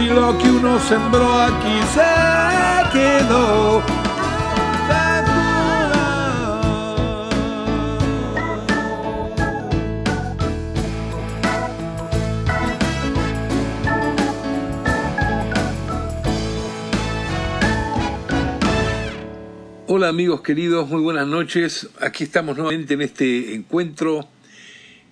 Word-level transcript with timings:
si 0.00 0.06
lo 0.06 0.38
que 0.38 0.50
uno 0.50 0.80
sembró 0.80 1.30
aquí 1.42 1.78
se 1.92 2.00
quedó. 2.90 3.82
Hola 19.86 20.08
amigos 20.08 20.40
queridos, 20.40 20.88
muy 20.88 21.02
buenas 21.02 21.26
noches. 21.26 21.90
Aquí 22.00 22.24
estamos 22.24 22.56
nuevamente 22.56 22.94
en 22.94 23.02
este 23.02 23.54
encuentro, 23.54 24.26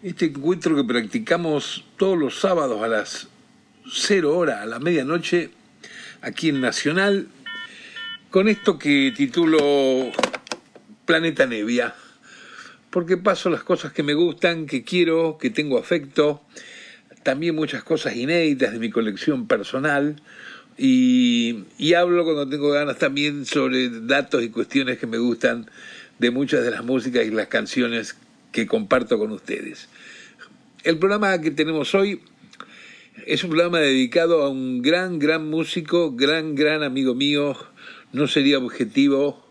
este 0.03 0.27
encuentro 0.27 0.75
que 0.75 0.85
practicamos 0.85 1.85
todos 1.99 2.17
los 2.17 2.41
sábados 2.41 2.83
a 2.83 2.89
las 2.89 3.29
cero 3.93 4.37
hora, 4.37 4.63
a 4.63 4.67
la 4.67 4.79
medianoche, 4.79 5.51
aquí 6.21 6.49
en 6.51 6.61
Nacional, 6.61 7.29
con 8.31 8.49
esto 8.49 8.79
que 8.79 9.13
titulo 9.17 10.11
Planeta 11.05 11.47
Nevia, 11.47 11.95
porque 12.91 13.17
paso 13.17 13.51
las 13.51 13.63
cosas 13.63 13.93
que 13.93 14.03
me 14.03 14.15
gustan, 14.15 14.67
que 14.67 14.85
quiero, 14.85 15.39
que 15.41 15.51
tengo 15.51 15.79
afecto, 15.79 16.43
también 17.23 17.55
muchas 17.55 17.83
cosas 17.83 18.17
inéditas 18.17 18.73
de 18.73 18.79
mi 18.79 18.91
colección 18.91 19.47
personal, 19.47 20.21
y, 20.77 21.65
y, 21.77 21.95
hablo 21.95 22.23
cuando 22.23 22.49
tengo 22.49 22.71
ganas 22.71 22.99
también 22.99 23.47
sobre 23.47 23.91
datos 23.91 24.45
y 24.45 24.51
cuestiones 24.51 24.99
que 24.99 25.09
me 25.09 25.19
gustan 25.19 25.69
de 26.21 26.31
muchas 26.31 26.63
de 26.63 26.71
las 26.71 26.85
músicas 26.85 27.27
y 27.27 27.31
las 27.31 27.49
canciones 27.49 28.17
que 28.53 28.69
comparto 28.69 29.19
con 29.19 29.33
ustedes. 29.33 29.89
El 30.85 30.99
programa 30.99 31.41
que 31.41 31.51
tenemos 31.51 31.97
hoy 31.97 32.23
es 33.27 33.45
un 33.45 33.51
programa 33.51 33.81
dedicado 33.81 34.43
a 34.43 34.49
un 34.49 34.83
gran, 34.83 35.19
gran 35.19 35.49
músico, 35.49 36.13
gran, 36.13 36.55
gran 36.55 36.83
amigo 36.83 37.15
mío. 37.15 37.57
No 38.13 38.27
sería 38.27 38.59
objetivo 38.59 39.45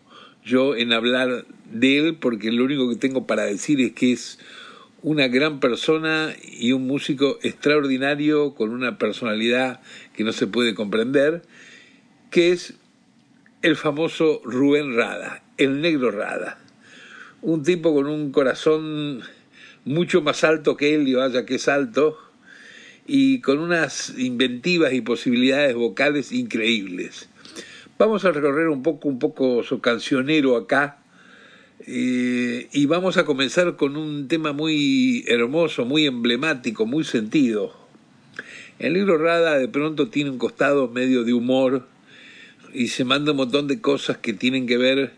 yo 0.44 0.76
en 0.76 0.94
hablar 0.94 1.46
de 1.72 2.00
él 2.00 2.16
porque 2.16 2.52
lo 2.52 2.64
único 2.64 2.90
que 2.90 2.96
tengo 2.96 3.28
para 3.28 3.44
decir 3.44 3.82
es 3.82 3.94
que 3.94 4.14
es 4.14 4.40
una 5.02 5.28
gran 5.28 5.60
persona 5.60 6.36
y 6.44 6.72
un 6.72 6.88
músico 6.88 7.38
extraordinario 7.42 8.56
con 8.56 8.72
una 8.72 8.98
personalidad 8.98 9.82
que 10.16 10.24
no 10.24 10.34
se 10.34 10.48
puede 10.48 10.74
comprender, 10.74 11.44
que 12.32 12.52
es 12.52 12.76
el 13.62 13.76
famoso 13.76 14.42
Rubén 14.44 14.96
Rada, 14.96 15.44
el 15.58 15.82
negro 15.82 16.12
Rada. 16.12 16.60
Un 17.42 17.64
tipo 17.64 17.94
con 17.94 18.08
un 18.08 18.32
corazón 18.32 19.22
mucho 19.86 20.22
más 20.22 20.44
alto 20.44 20.76
que 20.76 20.96
él, 20.96 21.08
y 21.08 21.14
vaya 21.14 21.46
que 21.46 21.56
es 21.56 21.68
alto, 21.68 22.18
y 23.08 23.40
con 23.40 23.60
unas 23.60 24.14
inventivas 24.18 24.92
y 24.94 25.00
posibilidades 25.02 25.74
vocales 25.76 26.34
increíbles. 26.34 27.30
Vamos 27.98 28.26
a 28.26 28.32
recorrer 28.32 28.68
un 28.68 28.84
poco, 28.84 29.08
un 29.08 29.18
poco 29.18 29.64
su 29.64 29.80
cancionero 29.80 30.58
acá, 30.58 31.00
eh, 31.88 32.68
y 32.74 32.86
vamos 32.86 33.16
a 33.18 33.24
comenzar 33.24 33.78
con 33.78 33.96
un 33.96 34.28
tema 34.28 34.52
muy 34.52 35.24
hermoso, 35.28 35.86
muy 35.86 36.06
emblemático, 36.06 36.86
muy 36.86 37.06
sentido. 37.06 37.74
El 38.78 38.94
libro 38.94 39.18
Rada 39.18 39.58
de 39.58 39.70
pronto 39.70 40.10
tiene 40.10 40.30
un 40.30 40.38
costado 40.38 40.90
medio 40.90 41.24
de 41.24 41.34
humor 41.34 41.88
y 42.74 42.90
se 42.90 43.06
manda 43.06 43.32
un 43.32 43.38
montón 43.38 43.68
de 43.68 43.80
cosas 43.80 44.18
que 44.18 44.34
tienen 44.34 44.68
que 44.68 44.78
ver 44.78 45.14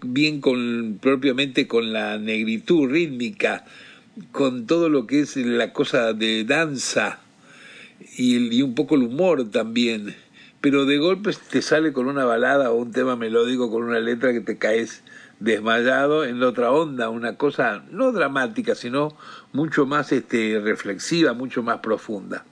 bien 0.00 0.40
con 0.40 0.98
propiamente 1.02 1.66
con 1.66 1.92
la 1.92 2.18
negritud 2.18 2.88
rítmica, 2.88 3.64
con 4.30 4.66
todo 4.66 4.88
lo 4.88 5.06
que 5.06 5.20
es 5.20 5.36
la 5.36 5.72
cosa 5.72 6.12
de 6.12 6.44
danza 6.44 7.21
y, 8.16 8.54
y 8.54 8.62
un 8.62 8.74
poco 8.74 8.94
el 8.94 9.02
humor 9.02 9.50
también. 9.50 10.14
Pero 10.60 10.84
de 10.86 10.98
golpe 10.98 11.32
te 11.50 11.60
sale 11.60 11.92
con 11.92 12.06
una 12.06 12.24
balada 12.24 12.70
o 12.70 12.76
un 12.76 12.92
tema 12.92 13.16
melódico 13.16 13.70
con 13.70 13.82
una 13.82 13.98
letra 13.98 14.32
que 14.32 14.40
te 14.40 14.58
caes 14.58 15.02
desmayado 15.40 16.24
en 16.24 16.38
la 16.38 16.48
otra 16.48 16.70
onda, 16.70 17.08
una 17.08 17.36
cosa 17.36 17.84
no 17.90 18.12
dramática, 18.12 18.76
sino 18.76 19.16
mucho 19.52 19.86
más 19.86 20.12
este, 20.12 20.60
reflexiva, 20.62 21.32
mucho 21.32 21.62
más 21.62 21.78
profunda. 21.78 22.44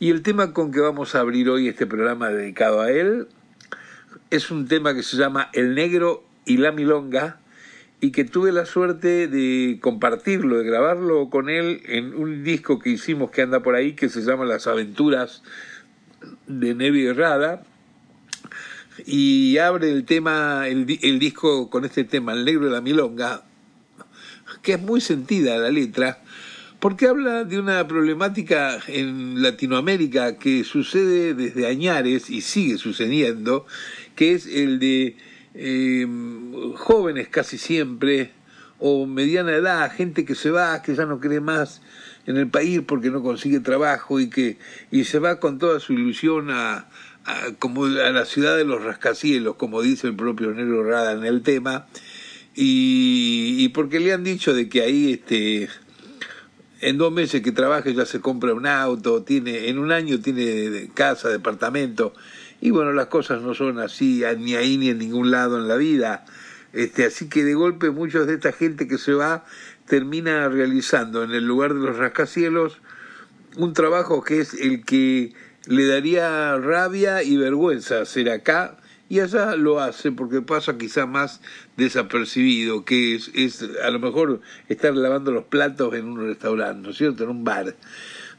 Y 0.00 0.10
el 0.10 0.22
tema 0.22 0.52
con 0.52 0.72
que 0.72 0.80
vamos 0.80 1.14
a 1.14 1.20
abrir 1.20 1.48
hoy 1.48 1.68
este 1.68 1.86
programa 1.86 2.30
dedicado 2.30 2.80
a 2.80 2.90
él 2.90 3.28
es 4.30 4.50
un 4.50 4.66
tema 4.66 4.94
que 4.94 5.02
se 5.02 5.16
llama 5.16 5.48
El 5.52 5.74
Negro 5.74 6.24
y 6.44 6.56
la 6.56 6.72
Milonga 6.72 7.38
y 8.00 8.10
que 8.10 8.24
tuve 8.24 8.52
la 8.52 8.66
suerte 8.66 9.26
de 9.26 9.78
compartirlo, 9.80 10.58
de 10.58 10.64
grabarlo 10.64 11.30
con 11.30 11.48
él 11.48 11.82
en 11.86 12.14
un 12.14 12.44
disco 12.44 12.78
que 12.78 12.90
hicimos 12.90 13.30
que 13.30 13.42
anda 13.42 13.60
por 13.60 13.74
ahí 13.74 13.94
que 13.94 14.08
se 14.08 14.20
llama 14.20 14.44
Las 14.44 14.66
Aventuras 14.66 15.42
de 16.46 16.74
Nevi 16.74 17.06
Herrada 17.06 17.62
y 19.04 19.58
abre 19.58 19.90
el 19.90 20.04
tema, 20.04 20.68
el, 20.68 20.98
el, 21.02 21.18
disco 21.18 21.68
con 21.70 21.84
este 21.84 22.04
tema, 22.04 22.32
El 22.32 22.44
Negro 22.44 22.66
de 22.66 22.70
la 22.70 22.80
Milonga, 22.80 23.44
que 24.62 24.74
es 24.74 24.80
muy 24.80 25.00
sentida 25.00 25.58
la 25.58 25.70
letra, 25.70 26.22
porque 26.80 27.06
habla 27.06 27.44
de 27.44 27.58
una 27.58 27.86
problemática 27.88 28.78
en 28.88 29.42
Latinoamérica 29.42 30.38
que 30.38 30.64
sucede 30.64 31.34
desde 31.34 31.66
añares 31.66 32.30
y 32.30 32.40
sigue 32.40 32.78
sucediendo, 32.78 33.66
que 34.14 34.32
es 34.32 34.46
el 34.46 34.78
de 34.78 35.16
eh, 35.56 36.06
jóvenes 36.76 37.28
casi 37.28 37.58
siempre, 37.58 38.32
o 38.78 39.06
mediana 39.06 39.52
edad, 39.52 39.90
gente 39.92 40.24
que 40.24 40.34
se 40.34 40.50
va, 40.50 40.82
que 40.82 40.94
ya 40.94 41.06
no 41.06 41.18
cree 41.18 41.40
más 41.40 41.80
en 42.26 42.36
el 42.36 42.48
país 42.48 42.82
porque 42.86 43.10
no 43.10 43.22
consigue 43.22 43.60
trabajo 43.60 44.20
y 44.20 44.28
que 44.28 44.58
y 44.90 45.04
se 45.04 45.18
va 45.18 45.40
con 45.40 45.58
toda 45.58 45.80
su 45.80 45.92
ilusión 45.94 46.50
a, 46.50 46.86
como 47.58 47.86
a 47.86 48.10
la 48.10 48.24
ciudad 48.24 48.56
de 48.56 48.64
los 48.64 48.84
rascacielos, 48.84 49.56
como 49.56 49.80
dice 49.80 50.08
el 50.08 50.16
propio 50.16 50.52
Negro 50.52 50.84
Rada 50.84 51.12
en 51.12 51.24
el 51.24 51.42
tema, 51.42 51.86
y, 52.54 53.56
y, 53.58 53.68
porque 53.70 54.00
le 54.00 54.12
han 54.12 54.24
dicho 54.24 54.54
de 54.54 54.68
que 54.68 54.82
ahí 54.82 55.12
este 55.12 55.68
en 56.80 56.98
dos 56.98 57.12
meses 57.12 57.42
que 57.42 57.52
trabaje 57.52 57.94
ya 57.94 58.04
se 58.04 58.20
compra 58.20 58.54
un 58.54 58.66
auto, 58.66 59.22
tiene, 59.22 59.68
en 59.68 59.78
un 59.78 59.92
año 59.92 60.20
tiene 60.20 60.90
casa, 60.94 61.28
departamento, 61.28 62.12
y 62.60 62.70
bueno, 62.70 62.92
las 62.92 63.06
cosas 63.06 63.42
no 63.42 63.54
son 63.54 63.78
así 63.78 64.22
ni 64.38 64.54
ahí 64.54 64.76
ni 64.78 64.90
en 64.90 64.98
ningún 64.98 65.30
lado 65.30 65.58
en 65.58 65.68
la 65.68 65.76
vida. 65.76 66.24
Este, 66.72 67.04
así 67.04 67.28
que 67.28 67.44
de 67.44 67.54
golpe 67.54 67.90
muchos 67.90 68.26
de 68.26 68.34
esta 68.34 68.52
gente 68.52 68.88
que 68.88 68.98
se 68.98 69.14
va 69.14 69.44
termina 69.86 70.48
realizando 70.48 71.22
en 71.22 71.30
el 71.30 71.44
lugar 71.44 71.74
de 71.74 71.80
los 71.80 71.96
rascacielos 71.96 72.80
un 73.56 73.72
trabajo 73.72 74.22
que 74.22 74.40
es 74.40 74.52
el 74.54 74.84
que 74.84 75.32
le 75.66 75.86
daría 75.86 76.56
rabia 76.58 77.22
y 77.22 77.36
vergüenza 77.36 78.02
hacer 78.02 78.30
acá 78.30 78.76
y 79.08 79.20
allá 79.20 79.54
lo 79.56 79.80
hace 79.80 80.12
porque 80.12 80.42
pasa 80.42 80.76
quizá 80.78 81.06
más 81.06 81.40
desapercibido, 81.76 82.84
que 82.84 83.14
es, 83.14 83.30
es 83.34 83.64
a 83.82 83.90
lo 83.90 84.00
mejor 84.00 84.40
estar 84.68 84.94
lavando 84.94 85.30
los 85.30 85.44
platos 85.44 85.94
en 85.94 86.06
un 86.06 86.26
restaurante, 86.26 86.82
¿no 86.82 86.90
es 86.90 86.98
cierto?, 86.98 87.24
en 87.24 87.30
un 87.30 87.44
bar. 87.44 87.74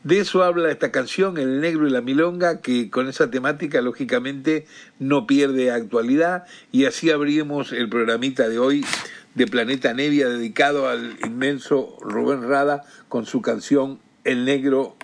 De 0.08 0.20
eso 0.20 0.42
habla 0.42 0.72
esta 0.72 0.90
canción, 0.90 1.38
El 1.38 1.60
Negro 1.60 1.86
y 1.86 1.92
la 1.92 2.00
Milonga, 2.00 2.62
que 2.62 2.90
con 2.90 3.10
esa 3.10 3.30
temática 3.30 3.82
lógicamente 3.82 4.66
no 5.00 5.28
pierde 5.28 5.70
actualidad 5.70 6.46
y 6.72 6.86
así 6.86 7.12
abrimos 7.12 7.74
el 7.74 7.90
programita 7.90 8.48
de 8.48 8.58
hoy 8.58 8.86
de 9.36 9.48
Planeta 9.48 9.94
Nevia 9.94 10.30
dedicado 10.30 10.88
al 10.88 11.18
inmenso 11.26 11.98
Rubén 12.00 12.48
Rada 12.48 12.86
con 13.10 13.26
su 13.26 13.42
canción 13.42 14.00
El 14.24 14.46
Negro 14.46 14.96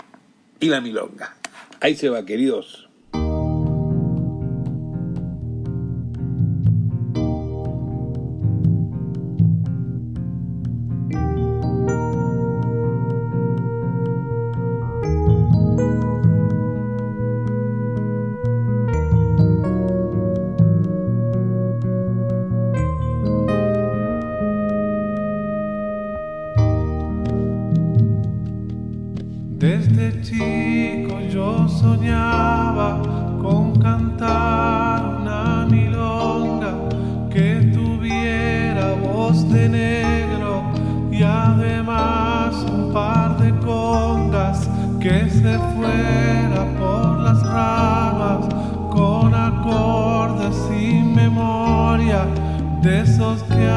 y 0.61 0.69
la 0.69 0.79
Milonga. 0.79 1.35
Ahí 1.81 1.97
se 1.97 2.07
va, 2.07 2.23
queridos. 2.23 2.82
Se 45.43 45.59
fuera 45.75 46.63
por 46.79 47.19
las 47.19 47.43
ramas 47.43 48.47
con 48.89 49.35
acordes 49.35 50.55
sin 50.69 51.13
memoria 51.13 52.25
de 52.81 53.01
esos 53.01 53.43
que 53.43 53.67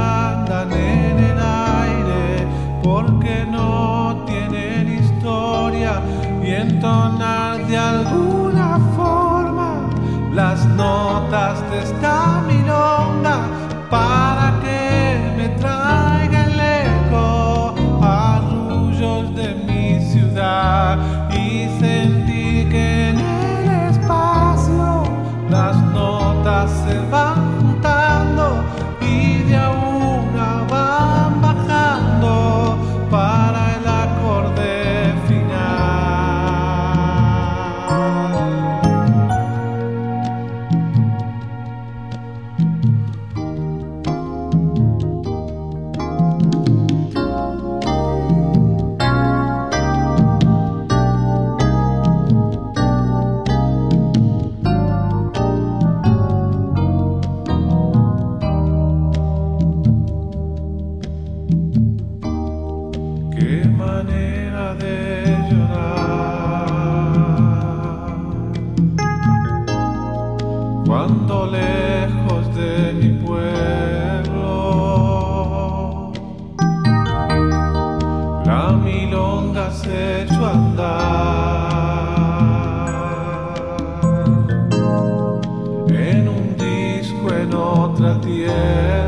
en 85.88 86.28
un 86.28 86.56
disco 86.56 87.32
en 87.32 87.54
otra 87.54 88.20
tierra. 88.20 89.05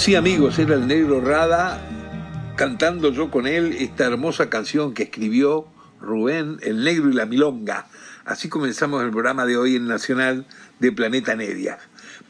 Sí, 0.00 0.14
amigos, 0.14 0.58
era 0.58 0.76
el 0.76 0.86
negro 0.86 1.20
Rada 1.20 1.78
cantando 2.56 3.12
yo 3.12 3.30
con 3.30 3.46
él 3.46 3.76
esta 3.78 4.06
hermosa 4.06 4.48
canción 4.48 4.94
que 4.94 5.02
escribió 5.02 5.66
Rubén, 6.00 6.56
el 6.62 6.82
negro 6.84 7.10
y 7.10 7.12
la 7.12 7.26
milonga. 7.26 7.86
Así 8.24 8.48
comenzamos 8.48 9.04
el 9.04 9.10
programa 9.10 9.44
de 9.44 9.58
hoy 9.58 9.76
en 9.76 9.86
Nacional 9.86 10.46
de 10.78 10.90
Planeta 10.90 11.36
Media. 11.36 11.78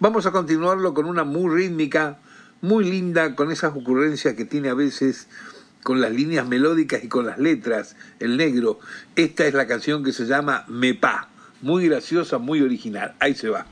Vamos 0.01 0.27
a 0.27 0.33
continuarlo 0.33 0.95
con 0.95 1.07
una 1.07 1.23
muy 1.23 1.63
rítmica, 1.63 2.19
muy 2.61 2.91
linda, 2.91 3.37
con 3.37 3.53
esas 3.53 3.77
ocurrencias 3.77 4.35
que 4.35 4.45
tiene 4.45 4.69
a 4.69 4.75
veces 4.75 5.29
con 5.85 6.01
las 6.01 6.11
líneas 6.11 6.49
melódicas 6.49 7.05
y 7.05 7.09
con 7.09 7.25
las 7.25 7.39
letras, 7.39 7.95
el 8.19 8.37
negro. 8.37 8.81
Esta 9.15 9.47
es 9.47 9.55
la 9.55 9.69
canción 9.69 10.03
que 10.03 10.13
se 10.13 10.27
llama 10.27 10.65
Mepa, 10.67 11.29
muy 11.63 11.87
graciosa, 11.87 12.39
muy 12.39 12.63
original. 12.63 13.15
Ahí 13.21 13.37
se 13.37 13.49
va. 13.49 13.65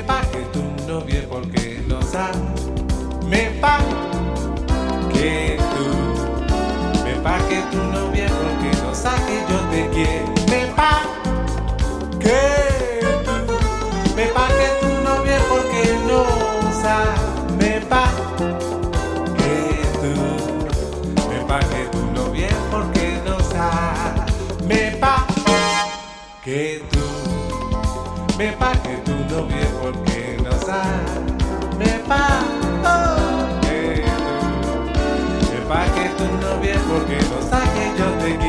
Pague 0.00 0.44
tu 0.52 0.62
novia 0.86 1.24
porque 1.30 1.82
no. 1.88 1.98
Me 3.26 3.50
pa 3.60 3.78
que 5.12 5.58
tú, 5.72 7.04
me 7.04 7.14
pague 7.22 7.62
tu 7.70 7.78
novia 7.78 8.26
porque 8.28 8.70
no 8.82 8.94
sabe 8.94 9.18
que 9.26 9.38
yo 9.50 9.58
te 9.70 9.88
quiero. 9.94 10.34
Me 10.50 10.66
pa 10.76 11.00
que 12.20 13.00
tú, 13.24 14.14
me 14.14 14.26
pague 14.26 14.77
me 28.38 28.52
pague 28.52 28.96
tu 29.04 29.12
novia 29.34 29.66
porque 29.82 30.38
no 30.44 30.52
sabe. 30.52 31.02
Me 31.76 31.98
pa 32.06 32.44
que 33.62 34.04
tú, 34.04 34.14
me 35.50 35.60
pague 35.68 36.08
tu 36.16 36.24
novia 36.40 36.76
porque 36.88 37.18
no 37.30 37.42
sabe 37.50 37.66
que 37.74 37.86
yo 37.98 38.06
te 38.22 38.38
quiero. 38.38 38.47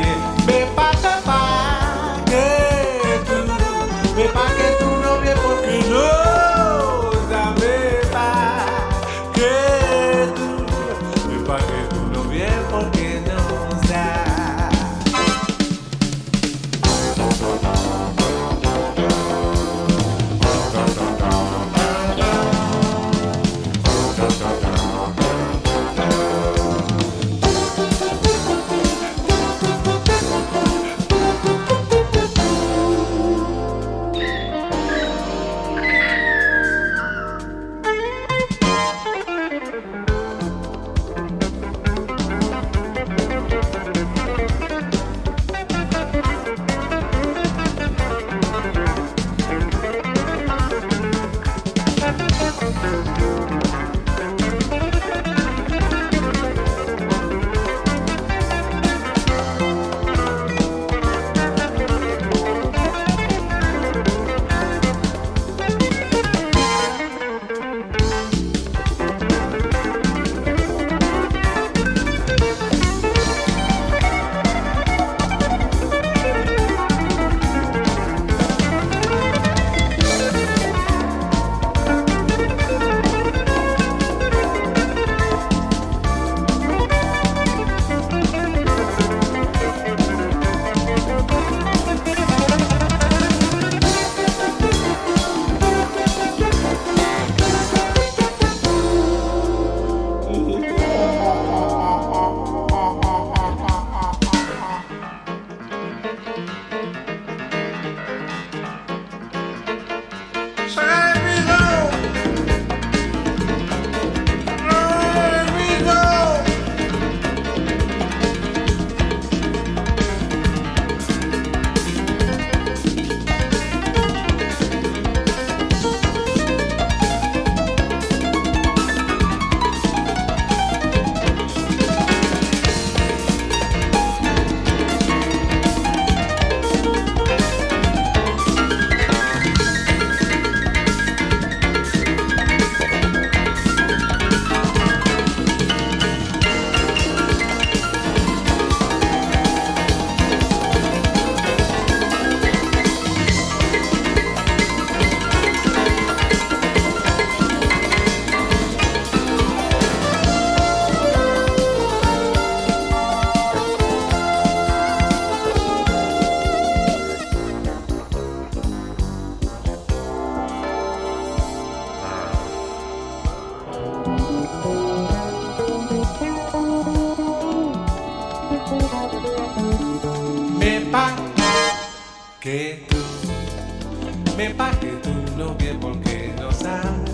Me 184.39 184.49
pa 184.51 184.71
que 184.79 184.87
tú 185.03 185.09
no 185.37 185.53
bien 185.55 185.77
porque 185.81 186.33
no 186.39 186.49
sabes. 186.53 187.11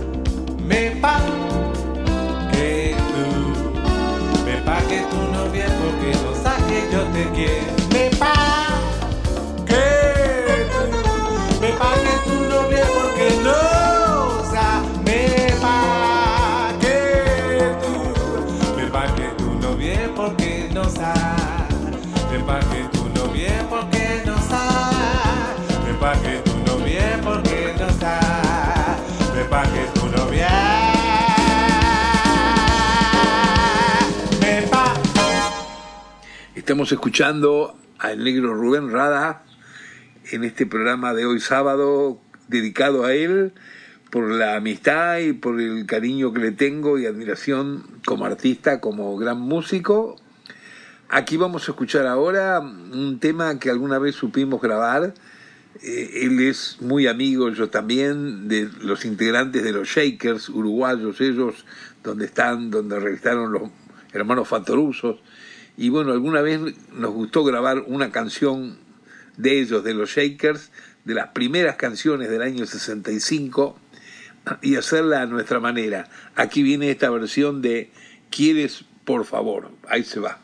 Me 0.60 0.92
pa 1.02 1.20
que 2.52 2.96
tú, 3.14 4.46
me 4.46 4.58
pa 4.58 4.78
que 4.82 5.00
tú 5.10 5.18
no 5.34 5.50
bien 5.50 5.72
porque 5.82 6.12
no 6.24 6.36
sabes 6.44 6.64
que 6.66 6.94
yo 6.94 7.02
te 7.16 7.24
quiero. 7.34 7.85
Estamos 36.66 36.92
escuchando 36.92 37.78
al 38.00 38.24
negro 38.24 38.56
Rubén 38.56 38.92
Rada 38.92 39.44
en 40.32 40.44
este 40.44 40.66
programa 40.66 41.14
de 41.14 41.28
hoy 41.28 41.40
sábado 41.40 42.20
dedicado 42.48 43.06
a 43.06 43.14
él 43.14 43.54
por 44.10 44.32
la 44.32 44.56
amistad 44.56 45.20
y 45.20 45.34
por 45.34 45.62
el 45.62 45.86
cariño 45.86 46.34
que 46.34 46.40
le 46.40 46.52
tengo 46.52 46.98
y 46.98 47.06
admiración 47.06 47.84
como 48.04 48.26
artista, 48.26 48.82
como 48.82 49.16
gran 49.16 49.40
músico. 49.40 50.16
Aquí 51.08 51.38
vamos 51.38 51.70
a 51.70 51.74
escuchar 51.74 52.08
ahora 52.08 52.62
un 52.62 53.20
tema 53.20 53.60
que 53.60 53.70
alguna 53.70 54.00
vez 54.00 54.16
supimos 54.16 54.60
grabar. 54.60 55.14
Eh, 55.84 56.22
él 56.24 56.40
es 56.40 56.78
muy 56.82 57.06
amigo, 57.06 57.48
yo 57.50 57.70
también, 57.70 58.48
de 58.48 58.72
los 58.82 59.06
integrantes 59.06 59.64
de 59.64 59.72
los 59.72 59.88
Shakers 59.88 60.50
uruguayos, 60.50 61.22
ellos, 61.22 61.64
donde 62.04 62.26
están, 62.26 62.72
donde 62.72 63.00
revistaron 63.00 63.52
los 63.52 63.70
hermanos 64.14 64.48
Fatorusos. 64.48 65.20
Y 65.78 65.90
bueno, 65.90 66.12
alguna 66.12 66.42
vez 66.42 66.60
nos 66.94 67.12
gustó 67.12 67.44
grabar 67.44 67.84
una 67.88 68.12
canción 68.12 68.78
de 69.38 69.60
ellos, 69.60 69.84
de 69.84 69.94
los 69.94 70.10
Shakers, 70.10 70.72
de 71.04 71.14
las 71.14 71.30
primeras 71.30 71.76
canciones 71.76 72.30
del 72.30 72.42
año 72.42 72.66
65, 72.66 73.78
y 74.62 74.76
hacerla 74.76 75.22
a 75.22 75.26
nuestra 75.26 75.60
manera. 75.60 76.08
Aquí 76.36 76.64
viene 76.64 76.92
esta 76.92 77.10
versión 77.10 77.62
de 77.62 77.92
¿Quieres, 78.30 78.86
por 79.04 79.26
favor? 79.26 79.72
Ahí 79.88 80.04
se 80.04 80.20
va. 80.20 80.40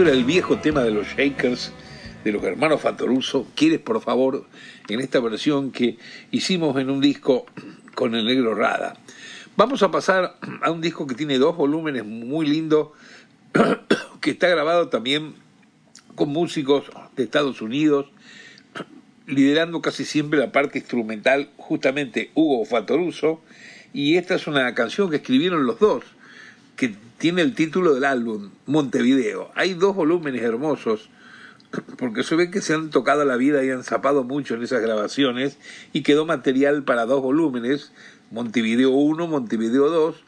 Era 0.00 0.12
el 0.12 0.24
viejo 0.24 0.56
tema 0.56 0.82
de 0.82 0.92
los 0.92 1.08
Shakers, 1.08 1.72
de 2.24 2.32
los 2.32 2.42
hermanos 2.42 2.80
Fatoruso. 2.80 3.46
¿Quieres, 3.54 3.80
por 3.80 4.00
favor, 4.00 4.46
en 4.88 5.00
esta 5.00 5.20
versión 5.20 5.72
que 5.72 5.98
hicimos 6.30 6.78
en 6.78 6.88
un 6.88 7.02
disco 7.02 7.44
con 7.94 8.14
el 8.14 8.24
negro 8.24 8.54
Rada? 8.54 8.96
Vamos 9.58 9.82
a 9.82 9.90
pasar 9.90 10.38
a 10.62 10.70
un 10.70 10.80
disco 10.80 11.06
que 11.06 11.14
tiene 11.14 11.36
dos 11.36 11.54
volúmenes 11.54 12.06
muy 12.06 12.46
lindo, 12.46 12.94
que 14.22 14.30
está 14.30 14.48
grabado 14.48 14.88
también 14.88 15.34
con 16.14 16.30
músicos 16.30 16.90
de 17.14 17.24
Estados 17.24 17.60
Unidos, 17.60 18.06
liderando 19.26 19.82
casi 19.82 20.06
siempre 20.06 20.40
la 20.40 20.50
parte 20.50 20.78
instrumental, 20.78 21.50
justamente 21.58 22.30
Hugo 22.34 22.64
Fatoruso, 22.64 23.42
y 23.92 24.16
esta 24.16 24.36
es 24.36 24.46
una 24.46 24.74
canción 24.74 25.10
que 25.10 25.16
escribieron 25.16 25.66
los 25.66 25.78
dos, 25.78 26.04
que 26.80 26.94
tiene 27.18 27.42
el 27.42 27.54
título 27.54 27.92
del 27.92 28.06
álbum, 28.06 28.52
Montevideo. 28.64 29.50
Hay 29.54 29.74
dos 29.74 29.94
volúmenes 29.94 30.40
hermosos, 30.40 31.10
porque 31.98 32.22
se 32.22 32.36
ve 32.36 32.50
que 32.50 32.62
se 32.62 32.72
han 32.72 32.88
tocado 32.88 33.26
la 33.26 33.36
vida 33.36 33.62
y 33.62 33.68
han 33.68 33.84
zapado 33.84 34.24
mucho 34.24 34.54
en 34.54 34.62
esas 34.62 34.80
grabaciones, 34.80 35.58
y 35.92 36.00
quedó 36.00 36.24
material 36.24 36.82
para 36.82 37.04
dos 37.04 37.20
volúmenes, 37.20 37.92
Montevideo 38.30 38.92
1, 38.92 39.26
Montevideo 39.26 39.90
2, 39.90 40.24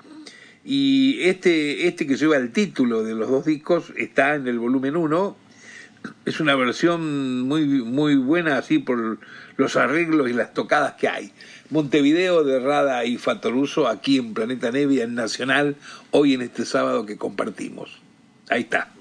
y 0.62 1.22
este, 1.22 1.88
este 1.88 2.06
que 2.06 2.18
lleva 2.18 2.36
el 2.36 2.52
título 2.52 3.02
de 3.02 3.14
los 3.14 3.30
dos 3.30 3.46
discos 3.46 3.90
está 3.96 4.34
en 4.34 4.46
el 4.46 4.58
volumen 4.58 4.94
1, 4.94 5.36
es 6.26 6.38
una 6.38 6.54
versión 6.54 7.40
muy, 7.48 7.64
muy 7.64 8.16
buena 8.16 8.58
así 8.58 8.78
por 8.78 9.18
los 9.56 9.76
arreglos 9.76 10.28
y 10.28 10.34
las 10.34 10.52
tocadas 10.52 10.96
que 10.96 11.08
hay. 11.08 11.32
Montevideo 11.72 12.44
de 12.44 12.61
Rada 12.61 13.06
y 13.06 13.16
Fatoruso 13.16 13.88
aquí 13.88 14.18
en 14.18 14.35
Planeta 14.35 14.70
Nevia, 14.70 15.04
en 15.04 15.14
Nacional, 15.14 15.76
hoy 16.11 16.35
en 16.35 16.42
este 16.42 16.66
sábado 16.66 17.06
que 17.06 17.16
compartimos. 17.16 17.98
Ahí 18.50 18.61
está. 18.61 18.92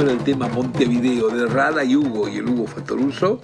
Era 0.00 0.12
el 0.12 0.24
tema 0.24 0.48
Montevideo 0.48 1.28
de 1.28 1.46
Rada 1.46 1.84
y 1.84 1.96
Hugo 1.96 2.26
y 2.26 2.38
el 2.38 2.48
Hugo 2.48 2.66
Fatoruso. 2.66 3.42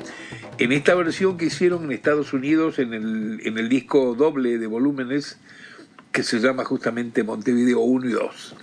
En 0.57 0.73
esta 0.73 0.95
versión 0.95 1.37
que 1.37 1.47
hicieron 1.47 1.85
en 1.85 1.93
Estados 1.93 2.33
Unidos 2.33 2.79
en 2.79 2.95
el, 2.95 3.41
en 3.45 3.59
el 3.59 3.69
disco 3.69 4.15
doble 4.15 4.57
de 4.57 4.67
volúmenes 4.67 5.39
que 6.11 6.23
se 6.23 6.39
llama 6.41 6.65
justamente 6.65 7.23
Montevideo 7.23 7.81
1 7.81 8.09
y 8.09 8.13
2. 8.13 8.55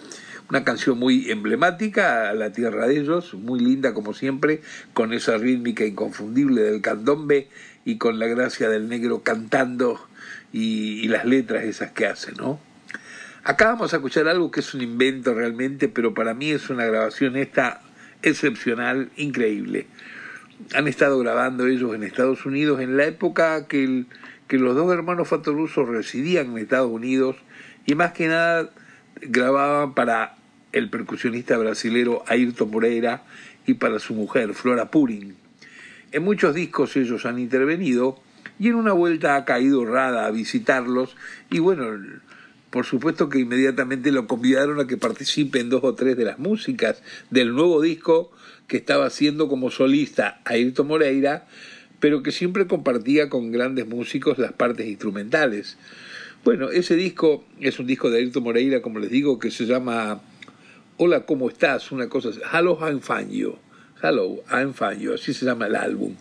Una 0.50 0.63
canción 0.63 0.98
muy 0.98 1.30
emblemática 1.30 2.30
a 2.30 2.34
la 2.34 2.52
tierra 2.52 2.88
de 2.88 3.00
ellos, 3.00 3.36
muy 3.36 3.60
linda 3.60 3.93
como 3.93 4.13
siempre, 4.13 4.62
con 4.93 5.13
esa 5.13 5.38
rítmica 5.38 5.86
inconfundible 5.86 6.63
del 6.63 6.82
candombe 6.82 7.50
y 7.86 7.98
con 7.98 8.17
la 8.17 8.26
gracia 8.26 8.67
del 8.67 8.89
negro 8.89 9.21
cantando 9.21 10.00
y, 10.52 11.02
y 11.04 11.08
las 11.08 11.26
letras 11.26 11.65
esas 11.65 11.91
que 11.91 12.08
hace, 12.08 12.32
¿no? 12.32 12.60
Acá 13.47 13.67
vamos 13.67 13.93
a 13.93 13.97
escuchar 13.97 14.27
algo 14.27 14.49
que 14.49 14.62
es 14.62 14.73
un 14.73 14.81
invento 14.81 15.36
realmente, 15.36 15.88
pero 15.88 16.15
para 16.15 16.34
mí 16.34 16.49
es 16.49 16.71
una 16.71 16.84
grabación 16.84 17.36
esta 17.36 17.79
excepcional, 18.23 19.12
increíble. 19.17 19.86
Han 20.73 20.88
estado 20.88 21.19
grabando 21.19 21.67
ellos 21.67 21.93
en 21.93 22.01
Estados 22.01 22.47
Unidos 22.47 22.81
en 22.81 22.97
la 22.97 23.05
época 23.05 23.67
que, 23.67 24.05
los 24.49 24.75
dos 24.75 24.91
hermanos 24.91 25.27
Fatoruso 25.27 25.86
residían 25.86 26.47
en 26.47 26.58
Estados 26.58 26.89
Unidos 26.89 27.36
y 27.86 27.93
más 27.93 28.13
que 28.13 28.29
nada 28.29 28.71
grababan 29.21 29.93
para 29.93 30.38
el 30.71 30.89
percusionista 30.89 31.55
brasilero 31.55 32.23
Ayrton 32.25 32.71
Moreira 32.71 33.25
y 33.67 33.75
para 33.75 33.99
su 33.99 34.15
mujer 34.15 34.55
Flora 34.55 34.89
Purin. 34.89 35.36
En 36.12 36.23
muchos 36.23 36.55
discos 36.55 36.97
ellos 36.97 37.27
han 37.27 37.38
intervenido 37.38 38.19
y 38.58 38.69
en 38.69 38.75
una 38.75 38.93
vuelta 38.93 39.36
ha 39.36 39.45
caído 39.45 39.86
Rada 39.86 40.25
a 40.25 40.31
visitarlos 40.31 41.15
y 41.51 41.60
bueno, 41.60 41.86
por 42.75 42.85
supuesto 42.85 43.29
que 43.29 43.39
inmediatamente 43.39 44.11
lo 44.11 44.27
convidaron 44.27 44.81
a 44.81 44.85
que 44.85 44.97
participe 44.97 45.61
en 45.61 45.69
dos 45.69 45.81
o 45.85 45.95
tres 45.95 46.17
de 46.17 46.25
las 46.25 46.39
músicas 46.39 47.01
del 47.29 47.55
nuevo 47.55 47.81
disco 47.81 48.33
que 48.67 48.75
estaba 48.75 49.05
haciendo 49.05 49.47
como 49.47 49.71
solista 49.71 50.41
Ayrton 50.43 50.85
Moreira, 50.85 51.47
pero 52.01 52.21
que 52.21 52.33
siempre 52.33 52.67
compartía 52.67 53.29
con 53.29 53.53
grandes 53.53 53.88
músicos 53.88 54.39
las 54.39 54.51
partes 54.51 54.88
instrumentales. 54.88 55.77
Bueno, 56.43 56.69
ese 56.69 56.97
disco 56.97 57.45
es 57.61 57.79
un 57.79 57.88
disco 57.88 58.09
de 58.09 58.17
Ayrton 58.17 58.43
Moreira, 58.43 58.81
como 58.81 58.99
les 58.99 59.09
digo, 59.09 59.39
que 59.39 59.51
se 59.51 59.65
llama 59.65 60.19
Hola, 60.97 61.25
¿cómo 61.25 61.47
estás? 61.47 61.93
Una 61.93 62.09
cosa, 62.09 62.31
Hello, 62.51 62.77
I'm 62.81 62.99
you. 63.29 63.55
Hello, 64.03 64.43
I'm 64.51 64.73
you. 64.99 65.13
Así 65.13 65.33
se 65.33 65.45
llama 65.45 65.67
el 65.67 65.77
álbum. 65.77 66.13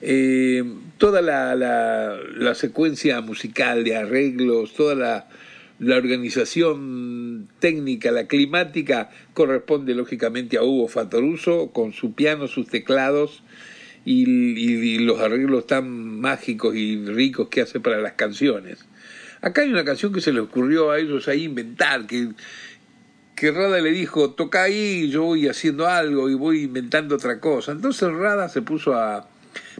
Eh, 0.00 0.64
toda 0.96 1.20
la, 1.20 1.54
la, 1.54 2.54
secuencia 2.54 3.20
musical 3.20 3.84
de 3.84 3.94
arreglos, 3.94 4.72
toda 4.72 4.94
la, 4.94 5.28
la, 5.82 5.96
organización 5.96 7.48
técnica, 7.58 8.10
la 8.10 8.26
climática, 8.26 9.10
corresponde 9.34 9.94
lógicamente 9.94 10.56
a 10.56 10.62
Hugo 10.62 10.88
Fatoruso, 10.88 11.72
con 11.72 11.92
su 11.92 12.14
piano, 12.14 12.46
sus 12.46 12.68
teclados 12.68 13.42
y, 14.04 14.98
los 14.98 15.20
arreglos 15.20 15.66
tan 15.66 16.20
mágicos 16.20 16.74
y 16.76 17.04
ricos 17.04 17.48
que 17.48 17.62
hace 17.62 17.80
para 17.80 17.98
las 17.98 18.12
canciones. 18.12 18.84
Acá 19.40 19.62
hay 19.62 19.70
una 19.70 19.84
canción 19.84 20.12
que 20.12 20.20
se 20.20 20.32
le 20.32 20.40
ocurrió 20.40 20.90
a 20.90 20.98
ellos 20.98 21.26
ahí 21.28 21.44
inventar, 21.44 22.06
que, 22.06 22.28
que 23.34 23.50
Rada 23.50 23.80
le 23.80 23.90
dijo, 23.90 24.30
toca 24.30 24.62
ahí, 24.62 25.08
yo 25.10 25.24
voy 25.24 25.48
haciendo 25.48 25.88
algo 25.88 26.30
y 26.30 26.34
voy 26.34 26.62
inventando 26.62 27.16
otra 27.16 27.40
cosa. 27.40 27.72
Entonces 27.72 28.08
Rada 28.12 28.48
se 28.48 28.62
puso 28.62 28.94
a 28.94 29.28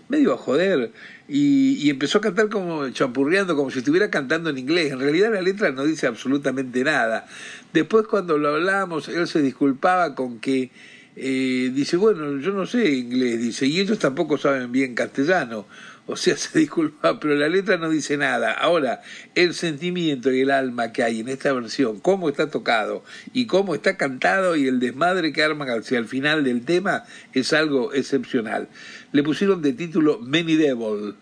medio 0.08 0.34
a 0.34 0.36
joder 0.36 0.92
y, 1.32 1.74
y, 1.82 1.88
empezó 1.88 2.18
a 2.18 2.20
cantar 2.20 2.50
como 2.50 2.90
champurreando, 2.90 3.56
como 3.56 3.70
si 3.70 3.78
estuviera 3.78 4.10
cantando 4.10 4.50
en 4.50 4.58
inglés. 4.58 4.92
En 4.92 5.00
realidad 5.00 5.32
la 5.32 5.40
letra 5.40 5.70
no 5.72 5.84
dice 5.84 6.06
absolutamente 6.06 6.84
nada. 6.84 7.26
Después 7.72 8.06
cuando 8.06 8.36
lo 8.36 8.50
hablamos, 8.50 9.08
él 9.08 9.26
se 9.26 9.40
disculpaba 9.40 10.14
con 10.14 10.40
que 10.40 10.70
eh, 11.16 11.70
dice, 11.74 11.96
bueno, 11.96 12.38
yo 12.38 12.52
no 12.52 12.66
sé 12.66 12.90
inglés, 12.90 13.38
dice, 13.40 13.66
y 13.66 13.80
ellos 13.80 13.98
tampoco 13.98 14.38
saben 14.38 14.72
bien 14.72 14.94
castellano. 14.94 15.66
O 16.06 16.16
sea, 16.16 16.36
se 16.36 16.58
disculpa, 16.58 17.20
pero 17.20 17.34
la 17.34 17.48
letra 17.48 17.76
no 17.76 17.88
dice 17.88 18.16
nada. 18.16 18.52
Ahora, 18.52 19.02
el 19.34 19.54
sentimiento 19.54 20.32
y 20.32 20.40
el 20.40 20.50
alma 20.50 20.92
que 20.92 21.02
hay 21.02 21.20
en 21.20 21.28
esta 21.28 21.52
versión, 21.52 22.00
cómo 22.00 22.28
está 22.28 22.50
tocado 22.50 23.04
y 23.32 23.46
cómo 23.46 23.74
está 23.74 23.96
cantado 23.96 24.56
y 24.56 24.66
el 24.66 24.80
desmadre 24.80 25.32
que 25.32 25.42
arman 25.42 25.68
hacia 25.70 25.98
el 25.98 26.06
final 26.06 26.44
del 26.44 26.64
tema 26.64 27.04
es 27.32 27.52
algo 27.52 27.92
excepcional. 27.92 28.68
Le 29.12 29.22
pusieron 29.22 29.62
de 29.62 29.72
título 29.72 30.18
Many 30.18 30.56
Devil. 30.56 31.14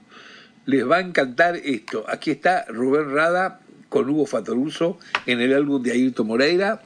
Les 0.66 0.88
va 0.88 0.98
a 0.98 1.00
encantar 1.00 1.56
esto. 1.56 2.04
Aquí 2.08 2.30
está 2.30 2.64
Rubén 2.68 3.12
Rada 3.12 3.60
con 3.88 4.08
Hugo 4.08 4.26
Fatoruso 4.26 4.98
en 5.26 5.40
el 5.40 5.52
álbum 5.52 5.82
de 5.82 5.92
Ayrton 5.92 6.26
Moreira 6.26 6.82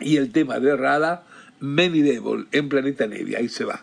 y 0.00 0.16
el 0.16 0.30
tema 0.30 0.60
de 0.60 0.76
Rada, 0.76 1.26
Many 1.60 2.02
Devil, 2.02 2.46
en 2.52 2.68
Planeta 2.68 3.06
Nevia. 3.06 3.38
Ahí 3.38 3.48
se 3.48 3.64
va. 3.64 3.82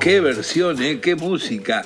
Qué 0.00 0.20
versión, 0.20 0.82
¿eh? 0.82 0.98
qué 1.02 1.14
música. 1.14 1.84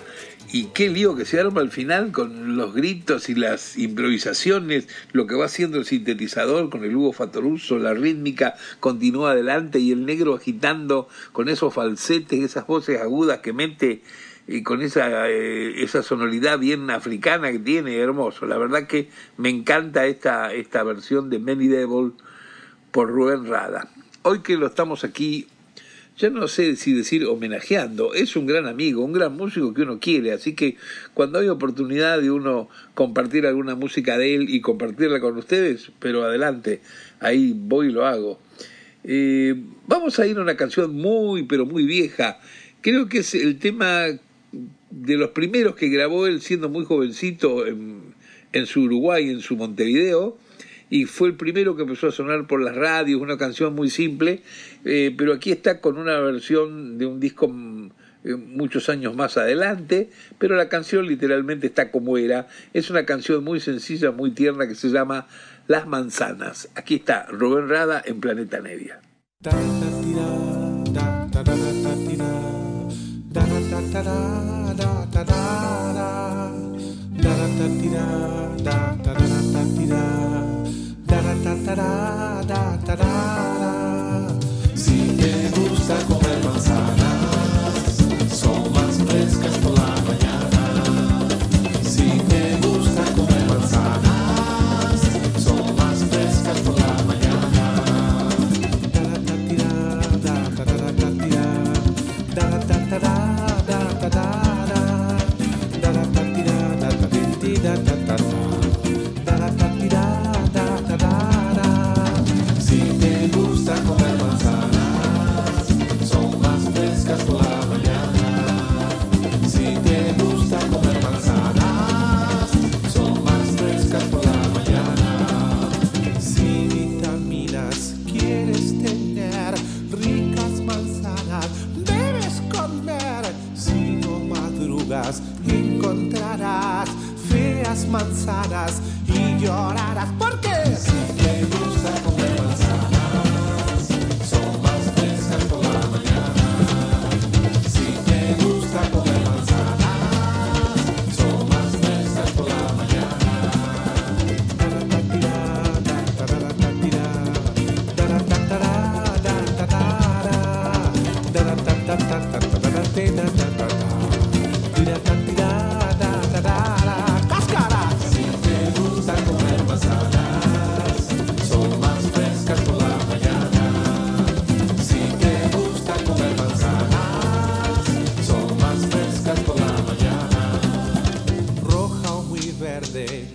Y 0.53 0.67
qué 0.67 0.89
lío 0.89 1.17
que 1.17 1.25
se 1.25 1.41
arma 1.41 1.61
al 1.61 1.73
final 1.73 2.13
con 2.13 2.57
los 2.57 2.73
gritos 2.73 3.29
y 3.29 3.35
las 3.35 3.77
improvisaciones, 3.77 4.87
lo 5.11 5.27
que 5.27 5.35
va 5.35 5.47
haciendo 5.47 5.79
el 5.79 5.85
sintetizador 5.85 6.71
con 6.71 6.85
el 6.85 6.95
Hugo 6.95 7.13
Fatoruso, 7.13 7.77
la 7.77 7.93
rítmica 7.93 8.55
continúa 8.79 9.33
adelante 9.33 9.81
y 9.81 9.91
el 9.91 10.07
negro 10.07 10.37
agitando 10.37 11.09
con 11.33 11.49
esos 11.49 11.75
falsetes, 11.75 12.39
esas 12.39 12.69
voces 12.69 13.01
agudas 13.01 13.41
que 13.41 13.53
mete 13.53 14.03
y 14.47 14.63
con 14.63 14.81
esa, 14.81 15.29
eh, 15.29 15.83
esa 15.83 16.05
sonoridad 16.05 16.61
bien 16.61 16.89
africana 16.91 17.51
que 17.51 17.59
tiene, 17.59 17.97
hermoso. 17.99 18.47
La 18.47 18.59
verdad 18.59 18.87
que 18.87 19.11
me 19.39 19.49
encanta 19.49 20.07
esta, 20.07 20.53
esta 20.53 20.85
versión 20.85 21.31
de 21.31 21.41
Many 21.41 21.67
Devil 21.67 22.13
por 22.93 23.11
Rubén 23.11 23.49
Rada. 23.49 23.89
Hoy 24.23 24.43
que 24.43 24.57
lo 24.57 24.69
estamos 24.69 25.03
aquí 25.03 25.49
ya 26.17 26.31
no 26.31 26.47
sé 26.47 26.77
si 26.77 26.93
decir 26.93 27.25
homenajeando, 27.27 28.15
es 28.15 28.37
un 28.37 28.47
gran 28.47 28.67
amigo, 28.67 29.05
un 29.05 29.13
gran 29.13 29.37
músico 29.37 29.75
que 29.75 29.83
uno 29.83 29.99
quiere, 29.99 30.33
así 30.33 30.55
que 30.55 30.77
cuando 31.13 31.41
hay 31.41 31.49
oportunidad 31.49 32.21
de 32.21 32.31
uno 32.31 32.69
compartir 32.95 33.47
alguna 33.47 33.75
música 33.75 34.17
de 34.17 34.37
él 34.37 34.47
y 34.49 34.61
compartirla 34.61 35.21
con 35.21 35.37
ustedes, 35.37 35.91
pero 35.99 36.25
adelante, 36.25 36.81
ahí 37.19 37.53
voy 37.57 37.89
y 37.89 37.93
lo 37.93 38.07
hago. 38.07 38.39
Eh, 39.03 39.55
vamos 39.87 40.19
a 40.19 40.27
ir 40.27 40.39
a 40.39 40.43
una 40.43 40.57
canción 40.57 40.95
muy, 40.95 41.43
pero 41.43 41.67
muy 41.67 41.85
vieja, 41.85 42.39
creo 42.81 43.09
que 43.09 43.19
es 43.19 43.35
el 43.35 43.59
tema 43.59 44.07
de 44.91 45.17
los 45.17 45.31
primeros 45.31 45.75
que 45.75 45.89
grabó 45.89 46.29
él 46.29 46.41
siendo 46.41 46.69
muy 46.69 46.85
jovencito 46.85 47.67
en, 47.67 48.15
en 48.53 48.67
su 48.67 48.83
Uruguay, 48.83 49.29
en 49.31 49.41
su 49.41 49.57
Montevideo, 49.57 50.39
y 50.91 51.07
fue 51.07 51.29
el 51.29 51.35
primero 51.35 51.75
que 51.75 51.83
empezó 51.83 52.07
a 52.07 52.13
sonar 52.13 52.47
por 52.47 52.63
las 52.63 52.77
radios, 52.77 53.21
una 53.21 53.37
canción 53.37 53.75
muy 53.75 53.91
simple, 53.91 54.43
eh, 54.85 55.15
pero 55.17 55.33
aquí 55.33 55.53
está 55.53 55.81
con 55.81 55.99
una 55.99 56.19
versión 56.21 56.99
de 56.99 57.07
un 57.07 57.21
disco 57.21 57.49
mm, 57.49 57.91
eh, 58.25 58.35
muchos 58.35 58.89
años 58.89 59.15
más 59.15 59.37
adelante, 59.37 60.11
pero 60.39 60.57
la 60.57 60.69
canción 60.69 61.07
literalmente 61.07 61.67
está 61.67 61.91
como 61.91 62.17
era. 62.19 62.49
Es 62.73 62.91
una 62.91 63.05
canción 63.05 63.45
muy 63.45 63.61
sencilla, 63.61 64.11
muy 64.11 64.31
tierna 64.31 64.67
que 64.67 64.75
se 64.75 64.89
llama 64.89 65.27
Las 65.67 65.87
Manzanas. 65.87 66.69
Aquí 66.75 66.97
está 66.97 67.27
Rubén 67.27 67.69
Rada 67.69 68.03
en 68.05 68.21
Planeta 68.21 68.61
Nevia. 68.61 69.01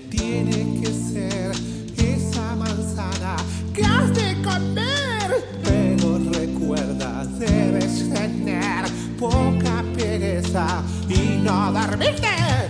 Tiene 0.09 0.79
que 0.79 0.87
ser 0.87 1.51
esa 1.97 2.55
manzana 2.55 3.35
que 3.73 3.83
has 3.83 4.13
de 4.13 4.41
comer. 4.43 5.43
Pero 5.63 6.19
recuerda, 6.31 7.25
debes 7.25 8.09
tener 8.13 8.85
poca 9.17 9.83
pereza 9.97 10.83
y 11.07 11.41
no 11.43 11.71
dormirte. 11.71 12.27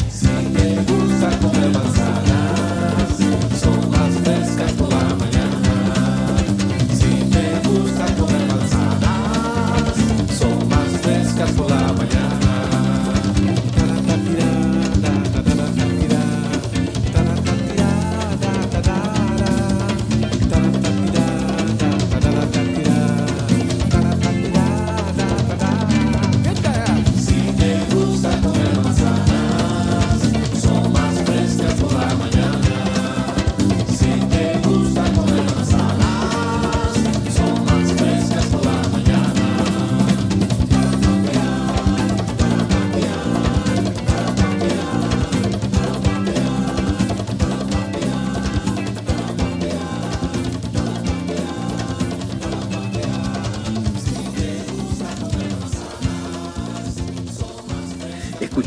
Si 0.09 0.27
te 0.27 0.75
gusta 0.91 1.29
comer 1.39 1.69
manzanas, 1.71 1.98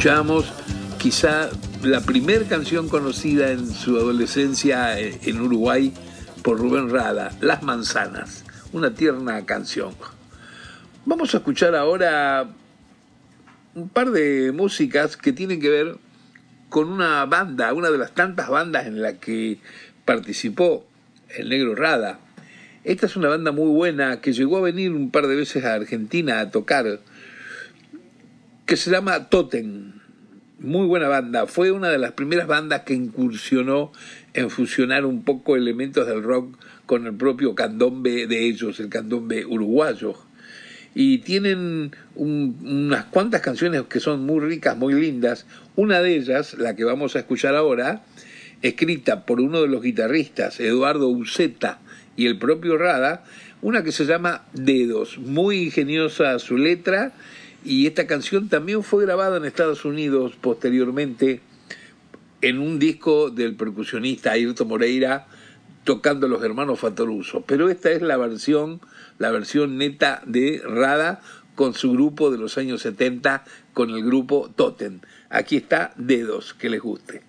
Escuchamos 0.02 0.52
quizá 0.98 1.48
la 1.84 2.00
primera 2.00 2.44
canción 2.48 2.88
conocida 2.88 3.52
en 3.52 3.70
su 3.70 3.96
adolescencia 3.96 4.98
eh, 4.98 5.16
en 5.22 5.40
Uruguay 5.40 5.94
por 6.42 6.58
Rubén 6.58 6.90
Rada, 6.90 7.30
Las 7.40 7.62
Manzanas, 7.62 8.44
una 8.72 8.94
tierna 8.94 9.46
canción. 9.46 9.94
Vamos 11.06 11.32
a 11.32 11.36
escuchar 11.36 11.76
ahora 11.76 12.48
un 13.76 13.88
par 13.90 14.10
de 14.10 14.50
músicas 14.50 15.16
que 15.16 15.32
tienen 15.32 15.60
que 15.60 15.68
ver 15.68 15.96
con 16.68 16.88
una 16.88 17.24
banda, 17.26 17.72
una 17.72 17.88
de 17.88 17.98
las 17.98 18.12
tantas 18.12 18.48
bandas 18.48 18.88
en 18.88 19.02
la 19.02 19.20
que 19.20 19.60
participó 20.04 20.84
el 21.28 21.48
negro 21.48 21.76
Rada. 21.76 22.18
Esta 22.82 23.06
es 23.06 23.14
una 23.14 23.28
banda 23.28 23.52
muy 23.52 23.68
buena 23.68 24.20
que 24.20 24.32
llegó 24.32 24.56
a 24.56 24.62
venir 24.62 24.90
un 24.90 25.12
par 25.12 25.28
de 25.28 25.36
veces 25.36 25.64
a 25.64 25.74
Argentina 25.74 26.40
a 26.40 26.50
tocar, 26.50 26.98
que 28.66 28.76
se 28.76 28.90
llama 28.90 29.28
Totem. 29.28 29.92
Muy 30.58 30.86
buena 30.86 31.08
banda. 31.08 31.46
Fue 31.46 31.72
una 31.72 31.88
de 31.88 31.98
las 31.98 32.12
primeras 32.12 32.46
bandas 32.46 32.82
que 32.82 32.94
incursionó 32.94 33.92
en 34.32 34.48
fusionar 34.48 35.04
un 35.04 35.24
poco 35.24 35.56
elementos 35.56 36.06
del 36.06 36.22
rock 36.22 36.56
con 36.86 37.06
el 37.06 37.14
propio 37.14 37.54
candombe 37.54 38.26
de 38.26 38.46
ellos, 38.46 38.78
el 38.80 38.88
candombe 38.88 39.44
uruguayo. 39.44 40.14
Y 40.94 41.18
tienen 41.18 41.92
un- 42.14 42.58
unas 42.62 43.06
cuantas 43.06 43.40
canciones 43.40 43.82
que 43.88 43.98
son 43.98 44.24
muy 44.24 44.40
ricas, 44.40 44.76
muy 44.76 44.94
lindas. 44.94 45.46
Una 45.74 46.00
de 46.00 46.16
ellas, 46.16 46.54
la 46.54 46.76
que 46.76 46.84
vamos 46.84 47.16
a 47.16 47.20
escuchar 47.20 47.56
ahora, 47.56 48.04
escrita 48.60 49.24
por 49.26 49.40
uno 49.40 49.62
de 49.62 49.68
los 49.68 49.82
guitarristas, 49.82 50.60
Eduardo 50.60 51.08
Uceta, 51.08 51.80
y 52.14 52.26
el 52.26 52.38
propio 52.38 52.76
Rada, 52.76 53.24
una 53.62 53.82
que 53.82 53.90
se 53.90 54.04
llama 54.04 54.44
Dedos. 54.52 55.18
Muy 55.18 55.62
ingeniosa 55.62 56.38
su 56.38 56.58
letra, 56.58 57.12
y 57.64 57.86
esta 57.86 58.06
canción 58.06 58.48
también 58.48 58.82
fue 58.82 59.04
grabada 59.04 59.36
en 59.36 59.44
Estados 59.44 59.84
Unidos 59.84 60.34
posteriormente 60.40 61.40
en 62.40 62.58
un 62.58 62.78
disco 62.78 63.30
del 63.30 63.54
percusionista 63.54 64.32
Ayrton 64.32 64.68
Moreira 64.68 65.26
tocando 65.84 66.28
los 66.28 66.42
hermanos 66.42 66.80
Fatoruso. 66.80 67.42
Pero 67.42 67.68
esta 67.70 67.90
es 67.90 68.02
la 68.02 68.16
versión, 68.16 68.80
la 69.18 69.30
versión 69.30 69.78
neta 69.78 70.22
de 70.26 70.60
Rada 70.64 71.20
con 71.54 71.74
su 71.74 71.92
grupo 71.92 72.30
de 72.30 72.38
los 72.38 72.58
años 72.58 72.82
70, 72.82 73.44
con 73.74 73.90
el 73.90 74.04
grupo 74.04 74.50
Totem. 74.54 75.00
Aquí 75.28 75.56
está 75.56 75.92
Dedos, 75.96 76.54
que 76.54 76.70
les 76.70 76.80
guste. 76.80 77.22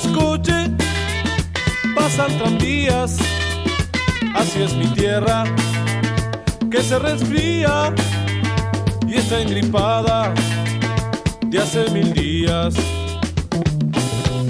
Coche, 0.00 0.70
pasan 1.94 2.38
tranvías. 2.38 3.18
Así 4.34 4.62
es 4.62 4.72
mi 4.74 4.86
tierra, 4.86 5.44
que 6.70 6.82
se 6.82 6.98
resfría 6.98 7.92
y 9.06 9.16
está 9.16 9.42
engripada 9.42 10.32
de 11.46 11.58
hace 11.58 11.90
mil 11.90 12.14
días. 12.14 12.74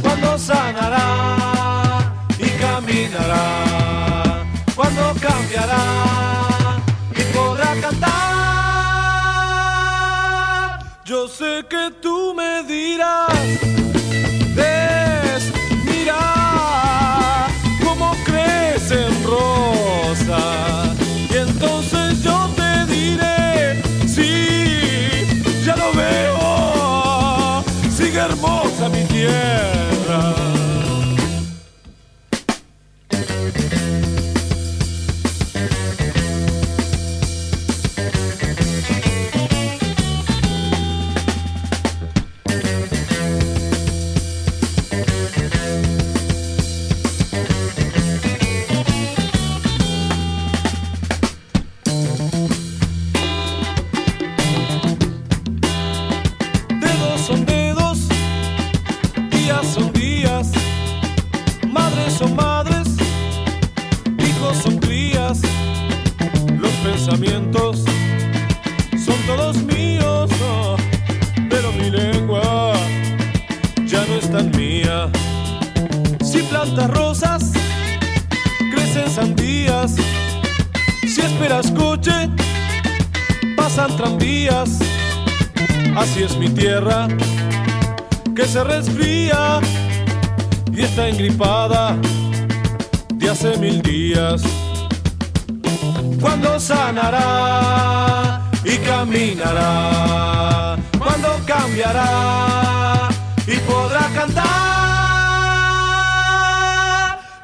Cuando 0.01 0.39
sanará 0.39 2.15
y 2.39 2.49
caminará, 2.61 4.45
cuando 4.77 5.13
cambiará 5.21 5.83
y 7.17 7.23
podrá 7.37 7.75
cantar. 7.81 8.13
Yo 11.05 11.27
sé 11.27 11.65
que 11.69 11.91
tú 12.01 12.33
me 12.33 12.63
dirás 12.63 13.72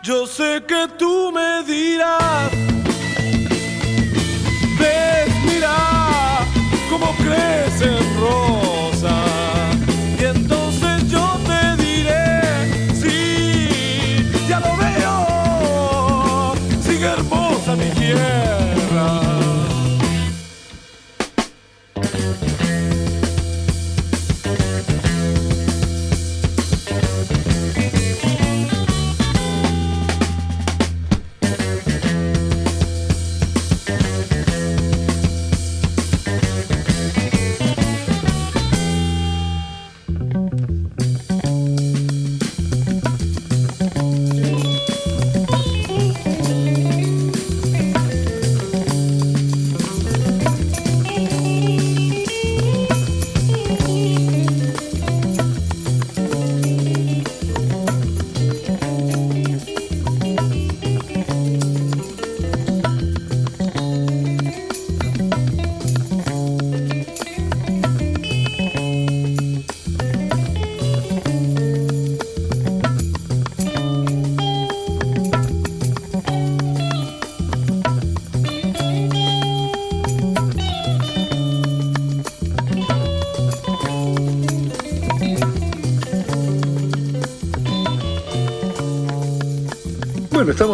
Yo 0.09 0.27
sé 0.27 0.63
que 0.67 0.89
tú 0.97 1.31
me 1.33 1.63
dirás, 1.65 2.51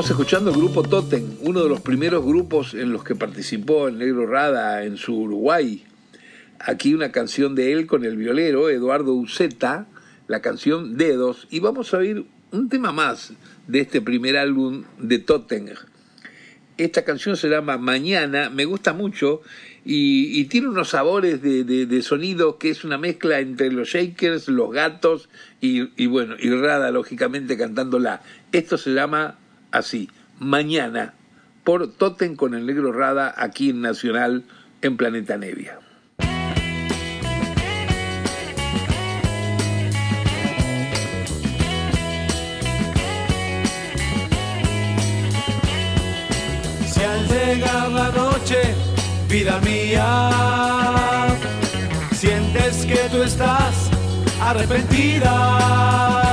estamos 0.05 0.20
escuchando 0.20 0.50
el 0.50 0.57
grupo 0.59 0.82
Totem, 0.82 1.24
uno 1.40 1.62
de 1.62 1.68
los 1.70 1.80
primeros 1.80 2.22
grupos 2.26 2.74
en 2.74 2.92
los 2.92 3.02
que 3.05 3.14
participó 3.14 3.88
el 3.88 3.96
Negro 3.96 4.26
Rada 4.26 4.84
en 4.84 4.98
su 4.98 5.16
Uruguay. 5.16 5.82
Aquí 6.59 6.92
una 6.92 7.11
canción 7.11 7.55
de 7.55 7.72
él 7.72 7.86
con 7.86 8.05
el 8.05 8.18
violero 8.18 8.68
Eduardo 8.68 9.14
Uceta, 9.14 9.86
la 10.26 10.42
canción 10.42 10.98
Dedos, 10.98 11.48
y 11.50 11.61
vamos 11.61 11.94
a 11.94 11.98
oír 11.98 12.26
un 12.50 12.68
tema 12.68 12.92
más 12.92 13.32
de 13.66 13.80
este 13.80 14.02
primer 14.02 14.36
álbum 14.36 14.84
de 14.98 15.20
Totem. 15.20 15.68
Esta 16.76 17.02
canción 17.02 17.38
se 17.38 17.48
llama 17.48 17.78
Mañana, 17.78 18.50
me 18.50 18.66
gusta 18.66 18.92
mucho 18.92 19.40
y, 19.86 20.44
tiene 20.46 20.68
unos 20.68 20.90
sabores 20.90 21.40
de 21.40 22.02
sonido 22.02 22.59
que 22.59 22.68
es 22.68 22.84
una 22.84 22.98
mezcla 22.98 23.40
entre 23.40 23.72
los 23.72 23.88
Shakers, 23.88 24.48
los 24.48 24.70
gatos 24.70 25.30
y, 25.62 25.88
y 25.96 26.09
bueno, 26.09 26.34
y 26.38 26.50
Rada 26.50 26.90
lógicamente 26.90 27.57
cantándola. 27.57 28.20
Esto 28.52 28.76
se 28.76 28.90
llama 28.90 29.38
así, 29.75 30.09
Mañana, 30.39 31.14
por 31.64 31.93
Totem 31.93 32.37
con 32.37 32.55
el 32.55 32.66
negro 32.66 32.93
Rada 32.93 33.35
aquí 33.37 33.70
en 33.70 33.81
Nacional 33.81 34.45
en 34.83 34.97
Planeta 34.97 35.37
Nevia. 35.37 35.79
Si 46.87 47.03
al 47.03 47.27
llegar 47.29 47.91
la 47.91 48.11
noche, 48.11 48.75
vida 49.29 49.61
mía, 49.61 51.29
sientes 52.12 52.87
que 52.87 53.09
tú 53.11 53.22
estás 53.22 53.91
arrepentida, 54.41 56.24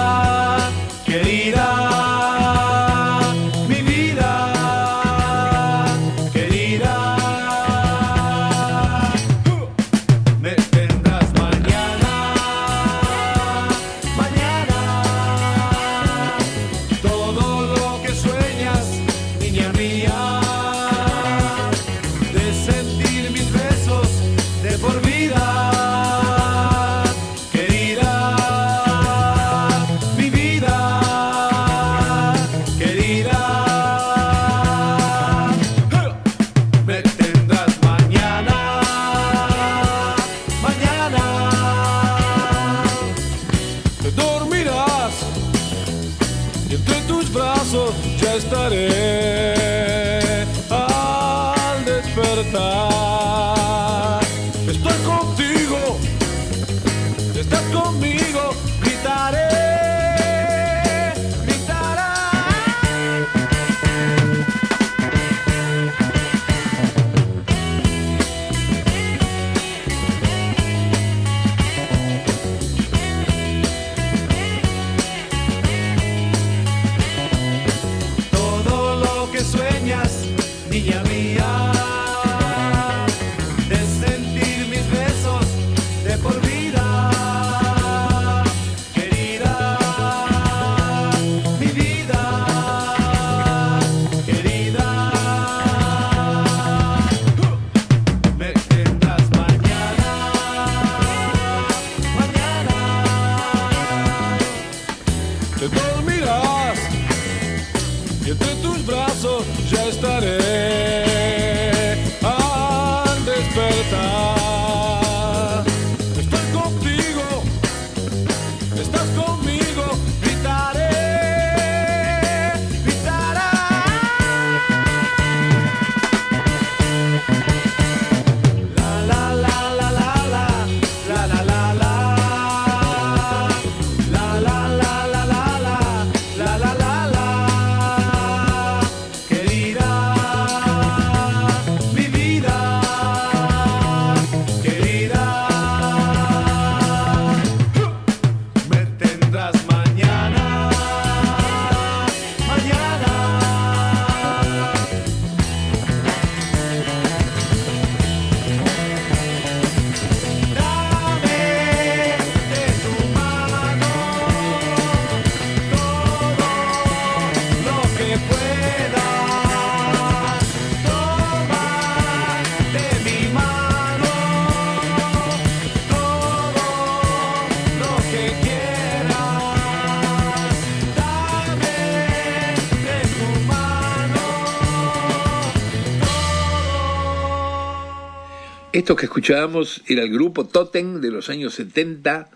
Esto 188.74 188.95
que 188.95 189.07
escuchábamos 189.07 189.84
era 189.88 190.03
el 190.03 190.13
grupo 190.13 190.45
Totem 190.45 191.01
de 191.01 191.11
los 191.11 191.30
años 191.30 191.55
70, 191.55 192.30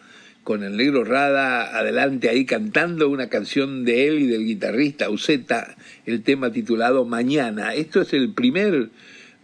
con 0.44 0.66
el 0.66 0.76
negro 0.76 1.06
Rada 1.06 1.78
adelante 1.78 2.28
ahí 2.28 2.46
cantando 2.46 3.08
una 3.08 3.30
canción 3.30 3.86
de 3.86 4.10
él 4.10 4.20
y 4.20 4.28
del 4.28 4.44
guitarrista 4.44 5.10
Uceta, 5.10 5.78
el 6.06 6.24
tema 6.24 6.52
titulado 6.52 7.06
Mañana. 7.06 7.74
Esto 7.74 8.02
es 8.02 8.12
el 8.12 8.34
primer 8.34 8.90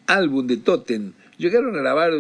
álbum 0.06 0.48
de 0.48 0.58
Totem. 0.58 1.14
Llegaron 1.38 1.78
a 1.78 1.82
grabar, 1.82 2.12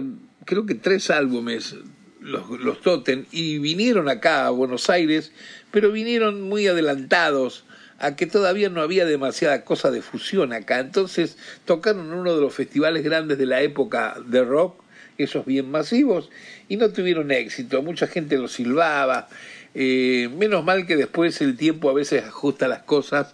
creo 0.45 0.65
que 0.65 0.75
tres 0.75 1.11
álbumes, 1.11 1.75
los, 2.21 2.49
los 2.61 2.79
Totem, 2.79 3.25
y 3.29 3.57
vinieron 3.57 4.07
acá 4.07 4.47
a 4.47 4.51
Buenos 4.51 4.89
Aires, 4.89 5.33
pero 5.71 5.91
vinieron 5.91 6.43
muy 6.43 6.67
adelantados 6.67 7.65
a 8.01 8.15
que 8.15 8.25
todavía 8.25 8.69
no 8.69 8.81
había 8.81 9.05
demasiada 9.05 9.63
cosa 9.63 9.91
de 9.91 10.01
fusión 10.01 10.53
acá. 10.53 10.79
Entonces 10.79 11.37
tocaron 11.65 12.11
uno 12.11 12.35
de 12.35 12.41
los 12.41 12.53
festivales 12.53 13.03
grandes 13.03 13.37
de 13.37 13.45
la 13.45 13.61
época 13.61 14.15
de 14.25 14.43
rock, 14.43 14.81
esos 15.17 15.45
bien 15.45 15.69
masivos, 15.69 16.29
y 16.67 16.77
no 16.77 16.89
tuvieron 16.89 17.31
éxito. 17.31 17.81
Mucha 17.83 18.07
gente 18.07 18.37
los 18.37 18.53
silbaba. 18.53 19.29
Eh, 19.75 20.29
menos 20.35 20.65
mal 20.65 20.85
que 20.85 20.97
después 20.97 21.39
el 21.41 21.55
tiempo 21.55 21.89
a 21.89 21.93
veces 21.93 22.23
ajusta 22.23 22.67
las 22.67 22.83
cosas 22.83 23.33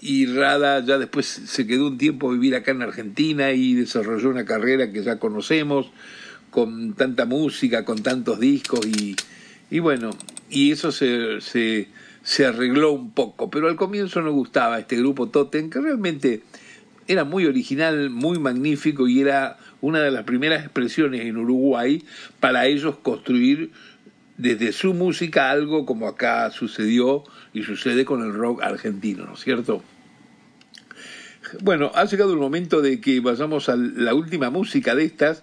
y 0.00 0.26
Rada 0.26 0.84
ya 0.84 0.98
después 0.98 1.26
se 1.26 1.66
quedó 1.66 1.86
un 1.86 1.98
tiempo 1.98 2.28
a 2.28 2.32
vivir 2.32 2.56
acá 2.56 2.72
en 2.72 2.82
Argentina 2.82 3.52
y 3.52 3.74
desarrolló 3.74 4.30
una 4.30 4.44
carrera 4.44 4.90
que 4.90 5.04
ya 5.04 5.20
conocemos 5.20 5.92
con 6.50 6.94
tanta 6.94 7.24
música, 7.24 7.84
con 7.84 8.02
tantos 8.02 8.40
discos 8.40 8.84
y, 8.84 9.14
y 9.70 9.78
bueno, 9.78 10.10
y 10.50 10.72
eso 10.72 10.90
se, 10.90 11.40
se, 11.40 11.88
se 12.22 12.46
arregló 12.46 12.92
un 12.92 13.10
poco, 13.10 13.50
pero 13.50 13.68
al 13.68 13.76
comienzo 13.76 14.22
no 14.22 14.32
gustaba 14.32 14.78
este 14.78 14.96
grupo 14.96 15.28
Totem, 15.28 15.70
que 15.70 15.80
realmente 15.80 16.42
era 17.08 17.24
muy 17.24 17.46
original, 17.46 18.10
muy 18.10 18.38
magnífico 18.38 19.08
y 19.08 19.20
era 19.20 19.58
una 19.80 20.00
de 20.00 20.10
las 20.10 20.24
primeras 20.24 20.62
expresiones 20.62 21.22
en 21.22 21.36
Uruguay 21.36 22.04
para 22.38 22.66
ellos 22.66 22.96
construir 23.02 23.72
desde 24.36 24.72
su 24.72 24.94
música 24.94 25.50
algo 25.50 25.84
como 25.84 26.06
acá 26.06 26.50
sucedió 26.50 27.24
y 27.52 27.64
sucede 27.64 28.04
con 28.04 28.22
el 28.22 28.32
rock 28.32 28.62
argentino, 28.62 29.26
¿no 29.26 29.34
es 29.34 29.40
cierto? 29.40 29.82
Bueno, 31.60 31.90
ha 31.94 32.04
llegado 32.04 32.32
el 32.32 32.38
momento 32.38 32.80
de 32.80 33.00
que 33.00 33.20
vayamos 33.20 33.68
a 33.68 33.76
la 33.76 34.14
última 34.14 34.48
música 34.50 34.94
de 34.94 35.04
estas 35.04 35.42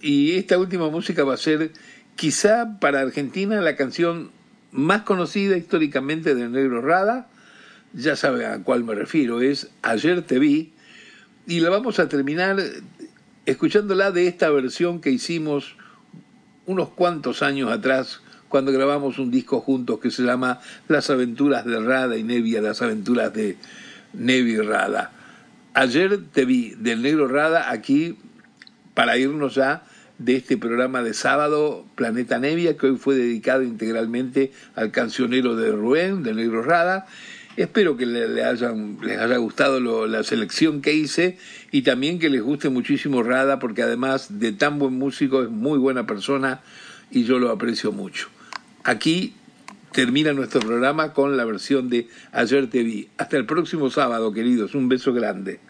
y 0.00 0.36
esta 0.36 0.58
última 0.58 0.88
música 0.88 1.24
va 1.24 1.34
a 1.34 1.38
ser 1.38 1.72
quizá 2.16 2.78
para 2.78 3.00
Argentina 3.00 3.60
la 3.60 3.76
canción 3.76 4.30
más 4.74 5.02
conocida 5.02 5.56
históricamente 5.56 6.34
del 6.34 6.50
Negro 6.50 6.82
Rada, 6.82 7.28
ya 7.92 8.16
sabe 8.16 8.44
a 8.44 8.58
cuál 8.58 8.82
me 8.82 8.94
refiero, 8.94 9.40
es 9.40 9.70
Ayer 9.82 10.22
te 10.22 10.40
vi, 10.40 10.72
y 11.46 11.60
la 11.60 11.70
vamos 11.70 12.00
a 12.00 12.08
terminar 12.08 12.56
escuchándola 13.46 14.10
de 14.10 14.26
esta 14.26 14.50
versión 14.50 15.00
que 15.00 15.10
hicimos 15.10 15.76
unos 16.66 16.88
cuantos 16.88 17.42
años 17.42 17.70
atrás 17.70 18.20
cuando 18.48 18.72
grabamos 18.72 19.18
un 19.18 19.30
disco 19.30 19.60
juntos 19.60 20.00
que 20.00 20.10
se 20.10 20.24
llama 20.24 20.60
Las 20.88 21.08
aventuras 21.08 21.64
de 21.64 21.80
Rada 21.80 22.16
y 22.16 22.24
Nevia, 22.24 22.60
las 22.60 22.82
aventuras 22.82 23.32
de 23.32 23.56
Nevi 24.12 24.56
Rada. 24.58 25.12
Ayer 25.74 26.20
te 26.32 26.44
vi 26.44 26.70
del 26.70 27.02
negro 27.02 27.28
Rada 27.28 27.70
aquí 27.70 28.18
para 28.94 29.18
irnos 29.18 29.54
ya 29.54 29.84
de 30.18 30.36
este 30.36 30.56
programa 30.56 31.02
de 31.02 31.12
sábado 31.14 31.84
Planeta 31.96 32.38
Nevia 32.38 32.76
que 32.76 32.86
hoy 32.86 32.96
fue 32.96 33.16
dedicado 33.16 33.62
integralmente 33.62 34.52
al 34.74 34.90
cancionero 34.90 35.56
de 35.56 35.72
Rubén, 35.72 36.22
del 36.22 36.36
negro 36.36 36.62
Rada. 36.62 37.06
Espero 37.56 37.96
que 37.96 38.06
le, 38.06 38.28
le 38.28 38.44
hayan, 38.44 38.98
les 39.02 39.18
haya 39.18 39.36
gustado 39.36 39.78
lo- 39.80 40.06
la 40.06 40.22
selección 40.24 40.82
que 40.82 40.92
hice 40.92 41.38
y 41.70 41.82
también 41.82 42.18
que 42.18 42.28
les 42.30 42.42
guste 42.42 42.68
muchísimo 42.68 43.22
Rada 43.22 43.58
porque 43.58 43.82
además 43.82 44.40
de 44.40 44.52
tan 44.52 44.78
buen 44.78 44.94
músico 44.94 45.42
es 45.42 45.50
muy 45.50 45.78
buena 45.78 46.06
persona 46.06 46.60
y 47.10 47.24
yo 47.24 47.38
lo 47.38 47.50
aprecio 47.50 47.92
mucho. 47.92 48.28
Aquí 48.82 49.34
termina 49.92 50.32
nuestro 50.32 50.60
programa 50.60 51.12
con 51.12 51.36
la 51.36 51.44
versión 51.44 51.88
de 51.88 52.08
Ayer 52.32 52.68
te 52.68 52.82
vi. 52.82 53.08
Hasta 53.18 53.36
el 53.36 53.46
próximo 53.46 53.88
sábado, 53.90 54.32
queridos. 54.32 54.74
Un 54.74 54.88
beso 54.88 55.12
grande. 55.12 55.60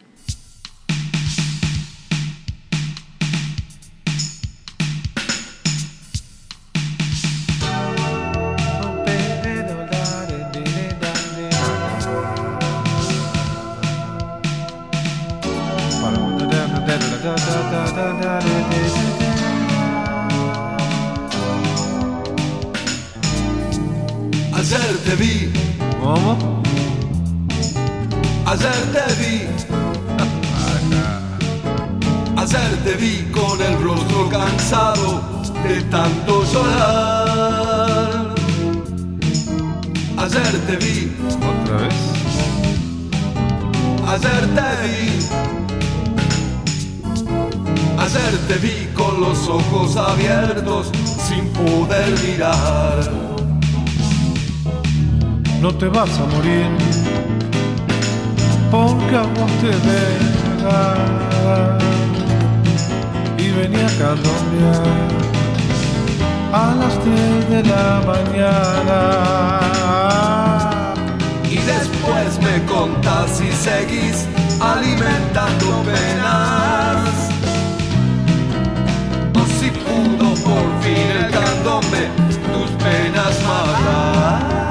Ayer 48.04 48.36
te 48.48 48.56
vi 48.58 48.86
con 48.92 49.18
los 49.18 49.48
ojos 49.48 49.96
abiertos 49.96 50.90
sin 51.26 51.48
poder 51.54 52.12
mirar. 52.22 52.98
no 55.62 55.74
te 55.74 55.88
vas 55.88 56.10
a 56.18 56.26
morir 56.26 56.68
porque 58.70 59.16
a 59.16 59.22
vos 59.22 59.50
te 59.62 59.72
venga 59.88 60.78
y 63.38 63.50
venía 63.52 63.86
a 63.86 63.96
cambiar 64.02 64.82
a 66.52 66.74
las 66.80 66.94
10 67.02 67.48
de 67.48 67.60
la 67.72 68.02
mañana 68.12 69.00
Y 71.50 71.56
después 71.56 72.38
me 72.42 72.56
contás 72.66 73.38
si 73.38 73.50
seguís 73.50 74.26
alimentando 74.60 75.82
penas. 75.86 77.23
Por 80.44 80.82
fin 80.82 81.10
el 81.18 81.30
candombe 81.30 82.08
tus 82.52 82.70
penas 82.82 83.42
matar. 83.44 84.63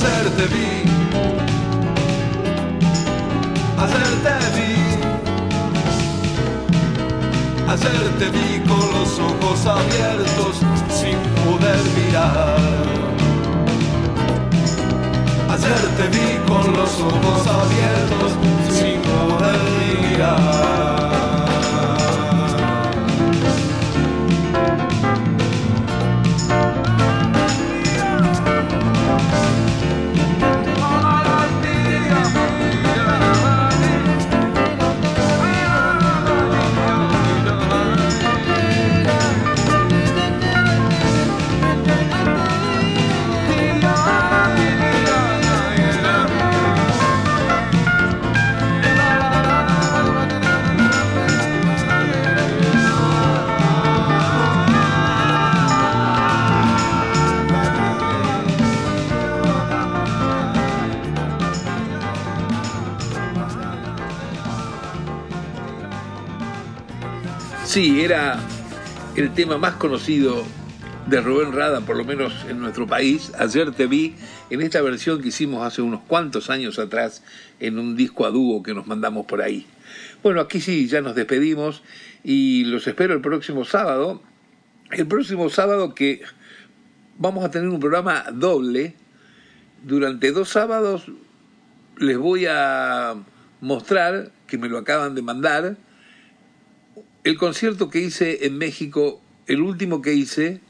Ayer 0.00 0.30
te 0.36 0.46
vi, 0.46 0.70
ayer 3.82 4.10
te 4.22 4.34
vi, 4.54 4.72
ayer 7.68 8.04
te 8.20 8.26
vi 8.30 8.48
con 8.68 8.86
los 8.92 9.18
ojos 9.18 9.66
abiertos 9.66 10.54
sin 10.88 11.18
poder 11.42 11.82
mirar. 11.96 12.60
Ayer 15.50 15.82
te 15.96 16.06
vi 16.16 16.28
con 16.46 16.66
los 16.76 16.92
ojos 17.00 17.42
abiertos 17.48 18.30
sin 18.70 19.00
poder 19.02 19.58
mirar. 20.00 20.87
Sí, 67.78 68.00
era 68.00 68.40
el 69.14 69.32
tema 69.34 69.56
más 69.56 69.74
conocido 69.74 70.44
de 71.06 71.20
Rubén 71.20 71.52
Rada, 71.52 71.80
por 71.80 71.96
lo 71.96 72.04
menos 72.04 72.34
en 72.48 72.58
nuestro 72.58 72.88
país. 72.88 73.30
Ayer 73.38 73.70
te 73.70 73.86
vi 73.86 74.16
en 74.50 74.62
esta 74.62 74.82
versión 74.82 75.22
que 75.22 75.28
hicimos 75.28 75.64
hace 75.64 75.80
unos 75.80 76.00
cuantos 76.00 76.50
años 76.50 76.80
atrás 76.80 77.22
en 77.60 77.78
un 77.78 77.94
disco 77.94 78.26
a 78.26 78.30
dúo 78.30 78.64
que 78.64 78.74
nos 78.74 78.88
mandamos 78.88 79.26
por 79.26 79.42
ahí. 79.42 79.64
Bueno, 80.24 80.40
aquí 80.40 80.60
sí, 80.60 80.88
ya 80.88 81.02
nos 81.02 81.14
despedimos 81.14 81.84
y 82.24 82.64
los 82.64 82.84
espero 82.88 83.14
el 83.14 83.20
próximo 83.20 83.64
sábado. 83.64 84.24
El 84.90 85.06
próximo 85.06 85.48
sábado 85.48 85.94
que 85.94 86.22
vamos 87.16 87.44
a 87.44 87.52
tener 87.52 87.68
un 87.68 87.78
programa 87.78 88.24
doble. 88.32 88.96
Durante 89.84 90.32
dos 90.32 90.48
sábados 90.48 91.12
les 91.96 92.18
voy 92.18 92.44
a 92.50 93.14
mostrar, 93.60 94.32
que 94.48 94.58
me 94.58 94.68
lo 94.68 94.78
acaban 94.78 95.14
de 95.14 95.22
mandar, 95.22 95.76
el 97.28 97.36
concierto 97.36 97.90
que 97.90 98.00
hice 98.00 98.46
en 98.46 98.56
México, 98.56 99.20
el 99.46 99.60
último 99.60 100.00
que 100.00 100.14
hice, 100.14 100.62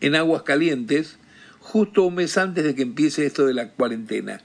en 0.00 0.14
Aguas 0.14 0.44
Calientes, 0.44 1.18
justo 1.58 2.04
un 2.04 2.14
mes 2.14 2.38
antes 2.38 2.62
de 2.62 2.76
que 2.76 2.82
empiece 2.82 3.26
esto 3.26 3.44
de 3.44 3.52
la 3.52 3.70
cuarentena. 3.70 4.40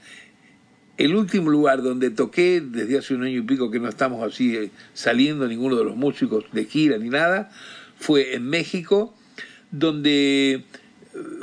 El 0.96 1.14
último 1.14 1.48
lugar 1.48 1.80
donde 1.82 2.10
toqué, 2.10 2.60
desde 2.60 2.98
hace 2.98 3.14
un 3.14 3.22
año 3.22 3.38
y 3.38 3.42
pico 3.42 3.70
que 3.70 3.78
no 3.78 3.88
estamos 3.88 4.20
así 4.26 4.56
eh, 4.56 4.72
saliendo 4.94 5.46
ninguno 5.46 5.76
de 5.76 5.84
los 5.84 5.94
músicos 5.94 6.44
de 6.52 6.64
gira 6.64 6.98
ni 6.98 7.08
nada, 7.08 7.52
fue 7.96 8.34
en 8.34 8.48
México, 8.48 9.14
donde 9.70 10.54
eh, 10.54 10.64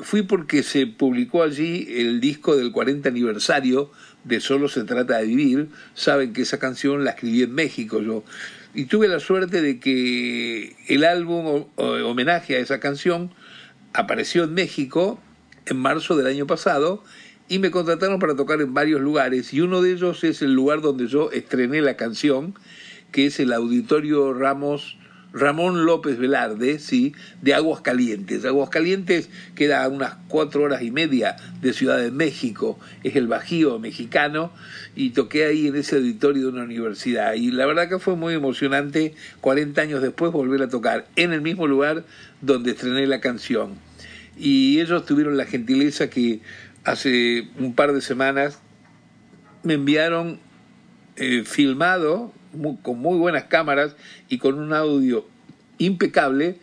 fui 0.01 0.23
porque 0.23 0.61
se 0.61 0.87
publicó 0.87 1.41
allí 1.41 1.87
el 1.89 2.19
disco 2.19 2.57
del 2.57 2.73
40 2.73 3.07
aniversario 3.07 3.91
de 4.25 4.41
Solo 4.41 4.67
se 4.67 4.83
trata 4.83 5.19
de 5.19 5.25
vivir. 5.25 5.69
Saben 5.93 6.33
que 6.33 6.41
esa 6.41 6.59
canción 6.59 7.05
la 7.05 7.11
escribí 7.11 7.43
en 7.43 7.53
México. 7.53 8.01
Yo 8.01 8.25
y 8.77 8.85
tuve 8.85 9.07
la 9.07 9.19
suerte 9.19 9.63
de 9.63 9.79
que 9.79 10.75
el 10.87 11.03
álbum 11.03 11.65
homenaje 11.77 12.57
a 12.57 12.59
esa 12.59 12.79
canción 12.79 13.33
apareció 13.91 14.43
en 14.43 14.53
México 14.53 15.19
en 15.65 15.77
marzo 15.77 16.15
del 16.15 16.27
año 16.27 16.45
pasado 16.45 17.03
y 17.49 17.57
me 17.57 17.71
contrataron 17.71 18.19
para 18.19 18.35
tocar 18.35 18.61
en 18.61 18.75
varios 18.75 19.01
lugares 19.01 19.51
y 19.51 19.61
uno 19.61 19.81
de 19.81 19.93
ellos 19.93 20.23
es 20.23 20.43
el 20.43 20.53
lugar 20.53 20.81
donde 20.81 21.07
yo 21.07 21.31
estrené 21.31 21.81
la 21.81 21.97
canción, 21.97 22.53
que 23.11 23.25
es 23.25 23.39
el 23.39 23.51
Auditorio 23.51 24.31
Ramos 24.35 24.99
Ramón 25.33 25.85
López 25.85 26.17
Velarde, 26.17 26.79
sí, 26.79 27.13
de 27.41 27.53
Aguas 27.53 27.81
Calientes. 27.81 28.45
Aguas 28.45 28.69
Calientes 28.69 29.29
queda 29.55 29.83
a 29.83 29.89
unas 29.89 30.15
cuatro 30.27 30.63
horas 30.63 30.81
y 30.81 30.91
media 30.91 31.35
de 31.61 31.73
Ciudad 31.73 31.97
de 31.97 32.11
México, 32.11 32.79
es 33.03 33.15
el 33.15 33.27
Bajío 33.27 33.79
mexicano, 33.79 34.51
y 34.95 35.11
toqué 35.11 35.45
ahí 35.45 35.67
en 35.67 35.75
ese 35.75 35.97
auditorio 35.97 36.43
de 36.43 36.49
una 36.49 36.63
universidad. 36.63 37.33
Y 37.33 37.51
la 37.51 37.65
verdad 37.65 37.89
que 37.89 37.99
fue 37.99 38.15
muy 38.15 38.33
emocionante, 38.33 39.13
40 39.41 39.81
años 39.81 40.01
después, 40.01 40.31
volver 40.31 40.61
a 40.61 40.69
tocar 40.69 41.07
en 41.15 41.33
el 41.33 41.41
mismo 41.41 41.67
lugar 41.67 42.03
donde 42.41 42.71
estrené 42.71 43.05
la 43.07 43.19
canción. 43.19 43.75
Y 44.37 44.79
ellos 44.79 45.05
tuvieron 45.05 45.37
la 45.37 45.45
gentileza 45.45 46.09
que 46.09 46.41
hace 46.83 47.47
un 47.59 47.73
par 47.73 47.93
de 47.93 48.01
semanas 48.01 48.59
me 49.63 49.73
enviaron 49.73 50.39
eh, 51.17 51.43
filmado 51.43 52.31
con 52.81 52.99
muy 52.99 53.17
buenas 53.17 53.45
cámaras 53.45 53.95
y 54.29 54.37
con 54.37 54.59
un 54.59 54.73
audio 54.73 55.25
impecable, 55.77 56.57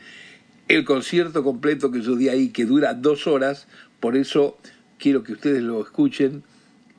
el 0.68 0.84
concierto 0.84 1.42
completo 1.42 1.90
que 1.90 2.00
yo 2.00 2.16
di 2.16 2.28
ahí, 2.28 2.48
que 2.48 2.64
dura 2.64 2.94
dos 2.94 3.26
horas, 3.26 3.66
por 4.00 4.16
eso 4.16 4.58
quiero 4.98 5.22
que 5.22 5.32
ustedes 5.32 5.62
lo 5.62 5.82
escuchen 5.82 6.42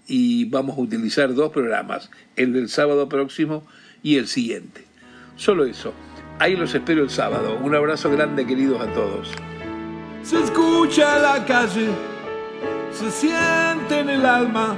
y 0.08 0.46
vamos 0.46 0.78
a 0.78 0.82
utilizar 0.82 1.34
dos 1.34 1.52
programas, 1.52 2.10
el 2.36 2.54
del 2.54 2.70
sábado 2.70 3.10
próximo 3.10 3.66
y 4.04 4.18
el 4.18 4.28
siguiente. 4.28 4.84
Solo 5.36 5.66
eso. 5.66 5.94
Ahí 6.40 6.56
los 6.56 6.74
espero 6.76 7.04
el 7.04 7.10
sábado. 7.10 7.58
Un 7.62 7.74
abrazo 7.76 8.12
grande, 8.12 8.46
queridos 8.46 8.82
a 8.82 8.94
todos. 8.94 9.32
Se 10.22 10.42
escucha 10.42 11.20
la 11.20 11.46
calle, 11.46 11.88
se 12.92 13.12
siente 13.12 14.00
en 14.00 14.10
el 14.10 14.26
alma 14.26 14.78